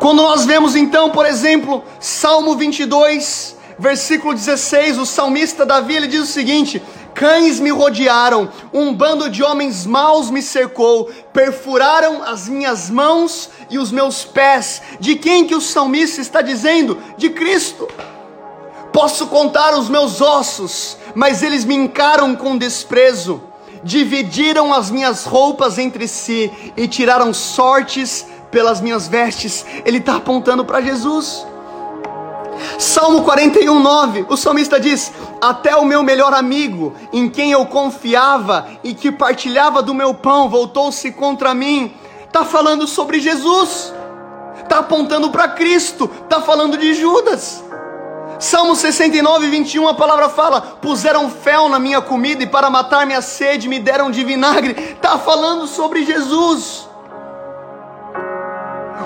Quando 0.00 0.22
nós 0.22 0.44
vemos 0.44 0.76
então, 0.76 1.10
por 1.10 1.24
exemplo, 1.26 1.82
Salmo 1.98 2.56
22, 2.56 3.53
versículo 3.78 4.34
16, 4.34 4.98
o 4.98 5.06
salmista 5.06 5.66
Davi 5.66 5.96
ele 5.96 6.06
diz 6.06 6.22
o 6.22 6.26
seguinte: 6.26 6.82
Cães 7.14 7.60
me 7.60 7.70
rodearam, 7.70 8.50
um 8.72 8.92
bando 8.92 9.30
de 9.30 9.42
homens 9.42 9.86
maus 9.86 10.30
me 10.30 10.42
cercou, 10.42 11.10
perfuraram 11.32 12.22
as 12.24 12.48
minhas 12.48 12.90
mãos 12.90 13.50
e 13.70 13.78
os 13.78 13.92
meus 13.92 14.24
pés. 14.24 14.82
De 14.98 15.14
quem 15.14 15.46
que 15.46 15.54
o 15.54 15.60
salmista 15.60 16.20
está 16.20 16.42
dizendo? 16.42 16.98
De 17.16 17.30
Cristo. 17.30 17.88
Posso 18.92 19.26
contar 19.26 19.76
os 19.76 19.88
meus 19.88 20.20
ossos, 20.20 20.96
mas 21.14 21.42
eles 21.42 21.64
me 21.64 21.74
encaram 21.74 22.34
com 22.34 22.56
desprezo. 22.56 23.42
Dividiram 23.82 24.72
as 24.72 24.90
minhas 24.90 25.24
roupas 25.24 25.78
entre 25.78 26.08
si 26.08 26.50
e 26.76 26.88
tiraram 26.88 27.34
sortes 27.34 28.26
pelas 28.50 28.80
minhas 28.80 29.06
vestes. 29.06 29.64
Ele 29.84 29.98
está 29.98 30.16
apontando 30.16 30.64
para 30.64 30.80
Jesus. 30.80 31.44
Salmo 32.78 33.22
41, 33.22 33.78
9, 33.80 34.26
o 34.28 34.36
salmista 34.36 34.78
diz: 34.80 35.12
Até 35.40 35.76
o 35.76 35.84
meu 35.84 36.02
melhor 36.02 36.34
amigo, 36.34 36.94
em 37.12 37.28
quem 37.28 37.52
eu 37.52 37.66
confiava 37.66 38.66
e 38.82 38.94
que 38.94 39.12
partilhava 39.12 39.82
do 39.82 39.94
meu 39.94 40.14
pão, 40.14 40.48
voltou-se 40.48 41.10
contra 41.12 41.54
mim. 41.54 41.94
Está 42.24 42.44
falando 42.44 42.86
sobre 42.86 43.20
Jesus, 43.20 43.92
está 44.62 44.78
apontando 44.78 45.30
para 45.30 45.48
Cristo, 45.48 46.10
está 46.24 46.40
falando 46.40 46.76
de 46.76 46.94
Judas. 46.94 47.62
Salmo 48.38 48.74
69, 48.74 49.48
21, 49.48 49.88
a 49.88 49.94
palavra 49.94 50.28
fala: 50.28 50.60
Puseram 50.60 51.30
fel 51.30 51.68
na 51.68 51.78
minha 51.78 52.00
comida 52.00 52.42
e 52.42 52.46
para 52.46 52.68
matar 52.68 53.06
minha 53.06 53.22
sede 53.22 53.68
me 53.68 53.78
deram 53.78 54.10
de 54.10 54.24
vinagre. 54.24 54.94
Está 54.94 55.18
falando 55.18 55.66
sobre 55.66 56.04
Jesus. 56.04 56.88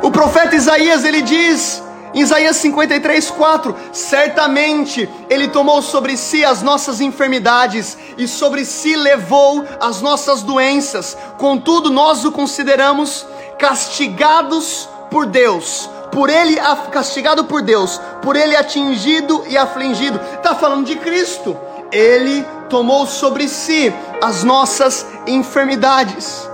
O 0.03 0.11
profeta 0.11 0.57
Isaías 0.57 1.05
ele 1.05 1.22
diz: 1.22 1.82
Isaías 2.14 2.56
53, 2.56 3.30
4: 3.30 3.74
Certamente 3.92 5.09
Ele 5.28 5.48
tomou 5.48 5.82
sobre 5.82 6.16
si 6.16 6.44
as 6.44 6.62
nossas 6.62 7.00
enfermidades 7.00 7.96
e 8.16 8.26
sobre 8.26 8.64
si 8.64 8.96
levou 8.96 9.64
as 9.80 10.00
nossas 10.00 10.42
doenças, 10.42 11.16
contudo, 11.36 11.90
nós 11.90 12.24
o 12.24 12.32
consideramos 12.32 13.26
castigados 13.59 14.88
por 15.11 15.26
Deus, 15.26 15.88
por 16.12 16.30
Ele 16.30 16.56
castigado 16.90 17.44
por 17.44 17.62
Deus, 17.62 18.00
por 18.22 18.36
Ele 18.36 18.56
atingido 18.56 19.44
e 19.48 19.56
afligido. 19.56 20.20
Está 20.34 20.54
falando 20.54 20.86
de 20.86 20.96
Cristo, 20.96 21.56
Ele 21.92 22.44
tomou 22.68 23.06
sobre 23.06 23.48
si 23.48 23.92
as 24.22 24.44
nossas 24.44 25.06
enfermidades. 25.26 26.47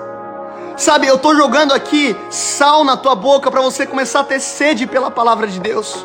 Sabe, 0.76 1.06
eu 1.06 1.14
estou 1.16 1.36
jogando 1.36 1.72
aqui 1.72 2.16
sal 2.30 2.82
na 2.82 2.96
tua 2.96 3.14
boca 3.14 3.50
para 3.50 3.60
você 3.60 3.86
começar 3.86 4.20
a 4.20 4.24
ter 4.24 4.40
sede 4.40 4.86
pela 4.86 5.10
palavra 5.10 5.46
de 5.46 5.60
Deus. 5.60 6.04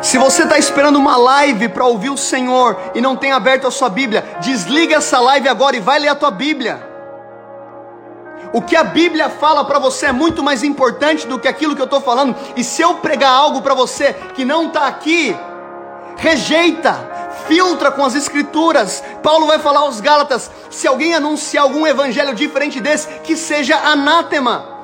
Se 0.00 0.16
você 0.16 0.44
está 0.44 0.56
esperando 0.56 0.96
uma 0.98 1.16
live 1.16 1.68
para 1.68 1.84
ouvir 1.84 2.10
o 2.10 2.16
Senhor 2.16 2.76
e 2.94 3.00
não 3.00 3.16
tem 3.16 3.32
aberto 3.32 3.66
a 3.66 3.70
sua 3.70 3.88
Bíblia, 3.88 4.24
desliga 4.40 4.96
essa 4.96 5.20
live 5.20 5.48
agora 5.48 5.76
e 5.76 5.80
vai 5.80 5.98
ler 5.98 6.08
a 6.08 6.14
tua 6.14 6.30
Bíblia. 6.30 6.88
O 8.52 8.62
que 8.62 8.74
a 8.74 8.82
Bíblia 8.82 9.28
fala 9.28 9.64
para 9.64 9.78
você 9.78 10.06
é 10.06 10.12
muito 10.12 10.42
mais 10.42 10.62
importante 10.62 11.26
do 11.26 11.38
que 11.38 11.46
aquilo 11.46 11.74
que 11.74 11.82
eu 11.82 11.86
estou 11.86 12.00
falando. 12.00 12.34
E 12.56 12.64
se 12.64 12.82
eu 12.82 12.94
pregar 12.94 13.32
algo 13.32 13.62
para 13.62 13.74
você 13.74 14.12
que 14.34 14.44
não 14.44 14.66
está 14.66 14.86
aqui, 14.86 15.36
rejeita, 16.16 17.19
filtra 17.50 17.90
com 17.90 18.04
as 18.04 18.14
escrituras. 18.14 19.02
Paulo 19.24 19.46
vai 19.48 19.58
falar 19.58 19.80
aos 19.80 20.00
Gálatas: 20.00 20.48
se 20.70 20.86
alguém 20.86 21.14
anunciar 21.14 21.64
algum 21.64 21.84
evangelho 21.84 22.32
diferente 22.32 22.80
desse, 22.80 23.08
que 23.24 23.36
seja 23.36 23.76
anátema. 23.76 24.78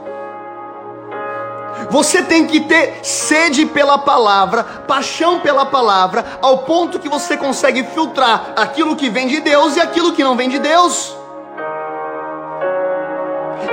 Você 1.88 2.22
tem 2.22 2.46
que 2.46 2.62
ter 2.62 2.98
sede 3.04 3.64
pela 3.66 3.96
palavra, 3.96 4.64
paixão 4.64 5.38
pela 5.38 5.64
palavra, 5.64 6.24
ao 6.42 6.58
ponto 6.58 6.98
que 6.98 7.08
você 7.08 7.36
consegue 7.36 7.84
filtrar 7.84 8.54
aquilo 8.56 8.96
que 8.96 9.08
vem 9.08 9.28
de 9.28 9.40
Deus 9.40 9.76
e 9.76 9.80
aquilo 9.80 10.12
que 10.12 10.24
não 10.24 10.36
vem 10.36 10.48
de 10.48 10.58
Deus. 10.58 11.16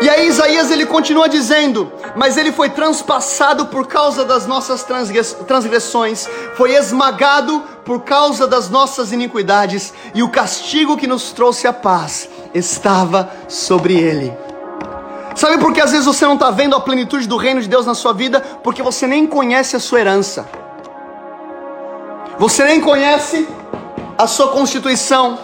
E 0.03 0.09
aí 0.09 0.27
Isaías 0.27 0.69
ele 0.69 0.85
continua 0.85 1.29
dizendo: 1.29 1.89
Mas 2.13 2.35
ele 2.35 2.51
foi 2.51 2.69
transpassado 2.69 3.67
por 3.67 3.87
causa 3.87 4.25
das 4.25 4.45
nossas 4.45 4.85
transgressões, 5.47 6.27
foi 6.55 6.75
esmagado 6.75 7.63
por 7.85 8.01
causa 8.01 8.45
das 8.45 8.69
nossas 8.69 9.13
iniquidades, 9.13 9.93
e 10.13 10.21
o 10.21 10.27
castigo 10.27 10.97
que 10.97 11.07
nos 11.07 11.31
trouxe 11.31 11.67
a 11.67 11.71
paz 11.71 12.27
estava 12.53 13.31
sobre 13.47 13.95
ele. 13.95 14.37
Sabe 15.37 15.57
por 15.57 15.71
que 15.71 15.79
às 15.79 15.91
vezes 15.91 16.05
você 16.05 16.25
não 16.25 16.33
está 16.33 16.51
vendo 16.51 16.75
a 16.75 16.81
plenitude 16.81 17.25
do 17.25 17.37
reino 17.37 17.61
de 17.61 17.69
Deus 17.69 17.85
na 17.85 17.95
sua 17.95 18.11
vida? 18.11 18.41
Porque 18.61 18.83
você 18.83 19.07
nem 19.07 19.25
conhece 19.25 19.77
a 19.77 19.79
sua 19.79 20.01
herança. 20.01 20.45
Você 22.37 22.65
nem 22.65 22.81
conhece 22.81 23.47
a 24.17 24.27
sua 24.27 24.49
constituição. 24.49 25.39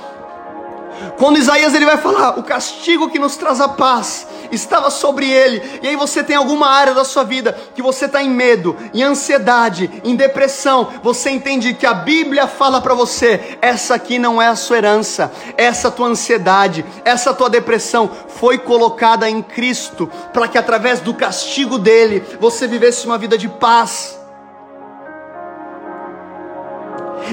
Quando 1.17 1.37
Isaías 1.37 1.73
ele 1.73 1.85
vai 1.85 1.97
falar, 1.97 2.37
o 2.37 2.43
castigo 2.43 3.09
que 3.09 3.19
nos 3.19 3.37
traz 3.37 3.61
a 3.61 3.69
paz 3.69 4.27
estava 4.51 4.89
sobre 4.89 5.29
ele. 5.29 5.79
E 5.81 5.87
aí 5.87 5.95
você 5.95 6.23
tem 6.23 6.35
alguma 6.35 6.69
área 6.69 6.93
da 6.93 7.03
sua 7.03 7.23
vida 7.23 7.57
que 7.75 7.81
você 7.81 8.05
está 8.05 8.21
em 8.21 8.29
medo, 8.29 8.75
em 8.93 9.03
ansiedade, 9.03 9.89
em 10.03 10.15
depressão. 10.15 10.89
Você 11.03 11.29
entende 11.29 11.73
que 11.73 11.85
a 11.85 11.93
Bíblia 11.93 12.47
fala 12.47 12.81
para 12.81 12.93
você: 12.93 13.57
essa 13.61 13.95
aqui 13.95 14.19
não 14.19 14.41
é 14.41 14.47
a 14.47 14.55
sua 14.55 14.77
herança, 14.77 15.31
essa 15.57 15.89
tua 15.89 16.07
ansiedade, 16.07 16.85
essa 17.05 17.33
tua 17.33 17.49
depressão 17.49 18.09
foi 18.27 18.57
colocada 18.57 19.29
em 19.29 19.41
Cristo 19.41 20.09
para 20.33 20.47
que 20.47 20.57
através 20.57 20.99
do 20.99 21.13
castigo 21.13 21.77
dele 21.77 22.23
você 22.39 22.67
vivesse 22.67 23.05
uma 23.05 23.17
vida 23.17 23.37
de 23.37 23.47
paz. 23.47 24.18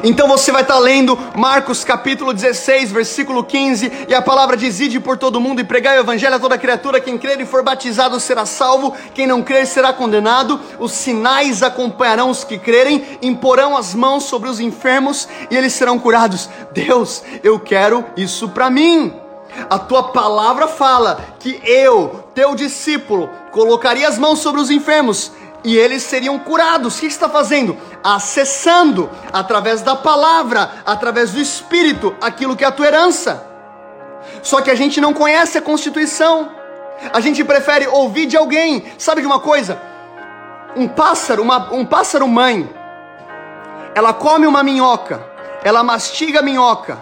Então 0.02 0.28
você 0.28 0.52
vai 0.52 0.62
estar 0.62 0.78
lendo 0.78 1.18
Marcos 1.36 1.84
capítulo 1.84 2.32
16, 2.32 2.92
versículo 2.92 3.42
15, 3.44 4.06
e 4.08 4.14
a 4.14 4.22
palavra 4.22 4.56
diz: 4.56 4.80
Ide 4.80 5.00
por 5.00 5.16
todo 5.16 5.40
mundo 5.40 5.60
e 5.60 5.64
pregai 5.64 5.98
o 5.98 6.00
evangelho 6.00 6.36
a 6.36 6.40
toda 6.40 6.58
criatura. 6.58 7.00
Quem 7.00 7.18
crer 7.18 7.40
e 7.40 7.46
for 7.46 7.62
batizado 7.62 8.18
será 8.20 8.46
salvo, 8.46 8.94
quem 9.14 9.26
não 9.26 9.42
crer 9.42 9.66
será 9.66 9.92
condenado. 9.92 10.60
Os 10.78 10.92
sinais 10.92 11.62
acompanharão 11.62 12.30
os 12.30 12.44
que 12.44 12.58
crerem, 12.58 13.18
imporão 13.22 13.76
as 13.76 13.94
mãos 13.94 14.24
sobre 14.24 14.48
os 14.48 14.60
enfermos 14.60 15.28
e 15.50 15.56
eles 15.56 15.72
serão 15.72 15.98
curados. 15.98 16.48
Deus, 16.72 17.22
eu 17.42 17.58
quero 17.58 18.04
isso 18.16 18.48
para 18.48 18.70
mim. 18.70 19.12
A 19.70 19.78
tua 19.78 20.04
palavra 20.04 20.68
fala 20.68 21.18
que 21.38 21.60
eu, 21.64 22.24
teu 22.34 22.54
discípulo, 22.54 23.30
colocaria 23.50 24.06
as 24.06 24.18
mãos 24.18 24.40
sobre 24.40 24.60
os 24.60 24.70
enfermos 24.70 25.32
e 25.66 25.76
eles 25.76 26.04
seriam 26.04 26.38
curados. 26.38 26.96
O 26.96 27.00
que 27.00 27.06
está 27.06 27.28
fazendo? 27.28 27.76
Acessando 28.02 29.10
através 29.32 29.82
da 29.82 29.96
palavra, 29.96 30.70
através 30.86 31.32
do 31.32 31.40
Espírito, 31.40 32.14
aquilo 32.20 32.54
que 32.54 32.62
é 32.62 32.68
a 32.68 32.70
tua 32.70 32.86
herança. 32.86 33.44
Só 34.44 34.60
que 34.60 34.70
a 34.70 34.76
gente 34.76 35.00
não 35.00 35.12
conhece 35.12 35.58
a 35.58 35.60
Constituição. 35.60 36.52
A 37.12 37.18
gente 37.18 37.42
prefere 37.42 37.88
ouvir 37.88 38.26
de 38.26 38.36
alguém. 38.36 38.92
Sabe 38.96 39.22
de 39.22 39.26
uma 39.26 39.40
coisa? 39.40 39.82
Um 40.76 40.86
pássaro, 40.86 41.42
uma, 41.42 41.72
um 41.72 41.84
pássaro 41.84 42.28
mãe, 42.28 42.72
ela 43.92 44.12
come 44.12 44.46
uma 44.46 44.62
minhoca, 44.62 45.20
ela 45.64 45.82
mastiga 45.82 46.40
a 46.40 46.42
minhoca, 46.42 46.96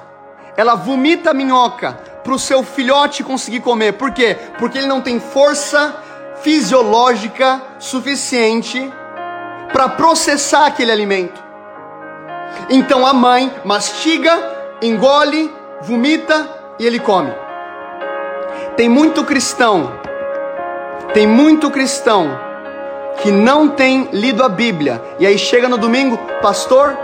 ela 0.57 0.75
vomita 0.75 1.33
a 1.33 1.35
minhoca 1.35 1.93
para 2.23 2.33
o 2.33 2.39
seu 2.39 2.63
filhote 2.63 3.23
conseguir 3.23 3.61
comer. 3.61 3.93
Por 3.93 4.13
quê? 4.13 4.39
Porque 4.59 4.79
ele 4.79 4.87
não 4.87 5.03
tem 5.03 5.21
força 5.21 6.03
fisiológica 6.45 7.63
suficiente 7.79 8.93
para 9.73 9.89
processar 9.89 10.67
aquele 10.67 10.93
alimento. 10.93 11.43
Então 12.69 13.07
a 13.07 13.15
mãe 13.15 13.51
mastiga, 13.65 14.77
engole, 14.83 15.51
vomita 15.81 16.47
e 16.79 16.87
ele 16.87 17.01
come. 17.01 17.33
Tem 18.77 18.91
muito 18.91 19.25
cristão, 19.25 19.99
tem 21.15 21.27
muito 21.27 21.71
cristão 21.71 22.39
que 23.23 23.33
não 23.33 23.71
tem 23.71 24.11
lido 24.13 24.45
a 24.45 24.49
Bíblia 24.49 25.03
e 25.19 25.27
aí 25.27 25.39
chega 25.39 25.67
no 25.67 25.79
domingo, 25.79 26.19
pastor, 26.43 26.95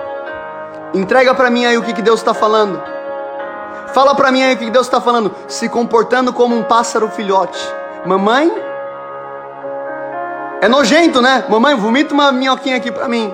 entrega 0.92 1.34
para 1.34 1.48
mim 1.48 1.64
aí 1.64 1.78
o 1.78 1.82
que, 1.82 1.94
que 1.94 2.02
Deus 2.02 2.20
está 2.20 2.34
falando. 2.34 2.82
Fala 3.94 4.14
para 4.14 4.30
mim 4.30 4.42
aí 4.42 4.54
o 4.54 4.58
que, 4.58 4.70
Deus 4.70 4.86
está 4.86 5.00
falando. 5.00 5.34
Se 5.48 5.66
comportando 5.66 6.30
como 6.30 6.54
um 6.54 6.62
pássaro 6.62 7.08
filhote. 7.08 7.58
Mamãe, 8.04 8.69
é 10.60 10.68
nojento, 10.68 11.22
né? 11.22 11.44
Mamãe, 11.48 11.74
vomita 11.74 12.12
uma 12.12 12.30
minhoquinha 12.30 12.76
aqui 12.76 12.92
para 12.92 13.08
mim. 13.08 13.32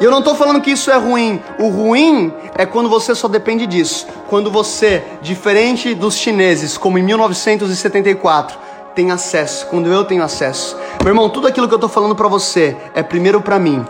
E 0.00 0.04
eu 0.04 0.10
não 0.10 0.18
estou 0.18 0.34
falando 0.34 0.60
que 0.60 0.70
isso 0.70 0.90
é 0.90 0.96
ruim. 0.96 1.42
O 1.58 1.68
ruim 1.68 2.32
é 2.54 2.66
quando 2.66 2.88
você 2.88 3.14
só 3.14 3.26
depende 3.26 3.66
disso. 3.66 4.06
Quando 4.28 4.50
você, 4.50 5.02
diferente 5.20 5.94
dos 5.94 6.14
chineses, 6.14 6.76
como 6.76 6.98
em 6.98 7.02
1974, 7.02 8.58
tem 8.94 9.10
acesso. 9.10 9.66
Quando 9.66 9.90
eu 9.90 10.04
tenho 10.04 10.22
acesso. 10.22 10.76
Meu 11.02 11.10
irmão, 11.10 11.28
tudo 11.28 11.46
aquilo 11.46 11.66
que 11.66 11.74
eu 11.74 11.78
estou 11.78 11.90
falando 11.90 12.14
para 12.14 12.28
você 12.28 12.76
é 12.94 13.02
primeiro 13.02 13.40
para 13.40 13.58
mim. 13.58 13.84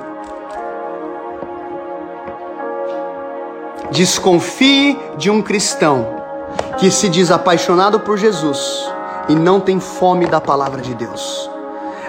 Desconfie 3.90 4.98
de 5.18 5.30
um 5.30 5.42
cristão 5.42 6.22
que 6.78 6.90
se 6.90 7.08
diz 7.08 7.30
apaixonado 7.30 8.00
por 8.00 8.16
Jesus 8.16 8.88
e 9.28 9.34
não 9.34 9.60
tem 9.60 9.78
fome 9.78 10.26
da 10.26 10.40
palavra 10.40 10.80
de 10.80 10.94
Deus. 10.94 11.51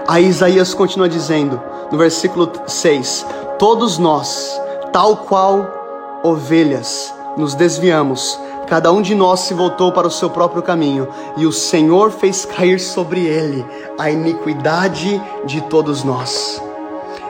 Aí 0.08 0.28
Isaías 0.28 0.74
continua 0.74 1.08
dizendo, 1.08 1.62
no 1.89 1.97
versículo 1.97 2.51
6: 2.68 3.26
Todos 3.58 3.97
nós, 3.97 4.60
tal 4.91 5.18
qual 5.18 6.22
ovelhas, 6.24 7.14
nos 7.38 7.56
desviamos, 7.56 8.38
cada 8.68 8.91
um 8.91 9.01
de 9.01 9.16
nós 9.16 9.41
se 9.41 9.54
voltou 9.54 9.93
para 9.93 10.08
o 10.08 10.12
seu 10.12 10.30
próprio 10.30 10.62
caminho, 10.62 11.08
e 11.38 11.45
o 11.45 11.54
Senhor 11.54 12.12
fez 12.12 12.43
cair 12.43 12.80
sobre 12.80 13.26
ele 13.26 13.66
a 13.97 14.12
iniquidade 14.12 15.22
de 15.45 15.62
todos 15.62 16.04
nós. 16.04 16.62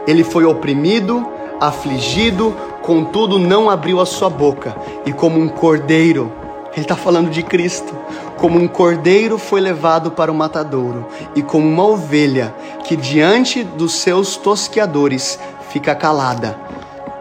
Ele 0.07 0.23
foi 0.23 0.43
oprimido, 0.43 1.27
afligido, 1.59 2.55
contudo 2.81 3.37
não 3.37 3.69
abriu 3.69 4.01
a 4.01 4.05
sua 4.05 4.29
boca, 4.29 4.75
e 5.05 5.13
como 5.13 5.39
um 5.39 5.47
cordeiro, 5.47 6.31
ele 6.71 6.81
está 6.81 6.95
falando 6.95 7.29
de 7.29 7.43
Cristo, 7.43 7.95
como 8.43 8.59
um 8.59 8.67
cordeiro 8.67 9.37
foi 9.37 9.61
levado 9.61 10.11
para 10.11 10.29
o 10.29 10.35
matadouro, 10.35 11.07
e 11.33 11.41
como 11.41 11.65
uma 11.65 11.85
ovelha 11.85 12.53
que 12.83 12.93
diante 12.93 13.63
dos 13.63 13.93
seus 13.93 14.35
tosqueadores 14.35 15.39
fica 15.69 15.95
calada, 15.95 16.59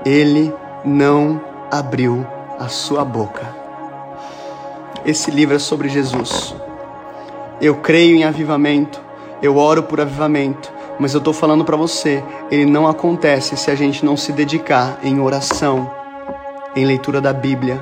ele 0.05 0.53
não 0.85 1.41
abriu 1.71 2.27
a 2.59 2.67
sua 2.67 3.05
boca. 3.05 3.55
Esse 5.07 5.31
livro 5.31 5.55
é 5.55 5.61
sobre 5.61 5.89
Jesus. 5.89 6.57
Eu 7.61 7.77
creio 7.77 8.17
em 8.17 8.25
avivamento, 8.25 9.01
eu 9.41 9.57
oro 9.57 9.85
por 9.85 10.01
avivamento, 10.01 10.73
mas 10.99 11.15
eu 11.15 11.19
estou 11.19 11.33
falando 11.33 11.65
para 11.65 11.77
você, 11.77 12.21
ele 12.51 12.67
não 12.67 12.89
acontece 12.89 13.57
se 13.57 13.71
a 13.71 13.77
gente 13.77 14.05
não 14.05 14.17
se 14.17 14.33
dedicar 14.33 14.99
em 15.05 15.21
oração, 15.21 15.89
em 16.75 16.85
leitura 16.85 17.21
da 17.21 17.33
Bíblia, 17.33 17.81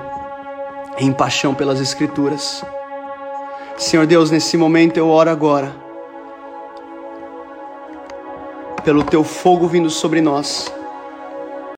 em 0.99 1.11
paixão 1.11 1.55
pelas 1.55 1.80
Escrituras. 1.80 2.62
Senhor 3.81 4.07
Deus, 4.07 4.31
nesse 4.31 4.59
momento 4.59 4.99
eu 4.99 5.09
oro 5.09 5.31
agora, 5.31 5.74
pelo 8.85 9.03
teu 9.03 9.24
fogo 9.24 9.66
vindo 9.66 9.89
sobre 9.89 10.20
nós, 10.20 10.70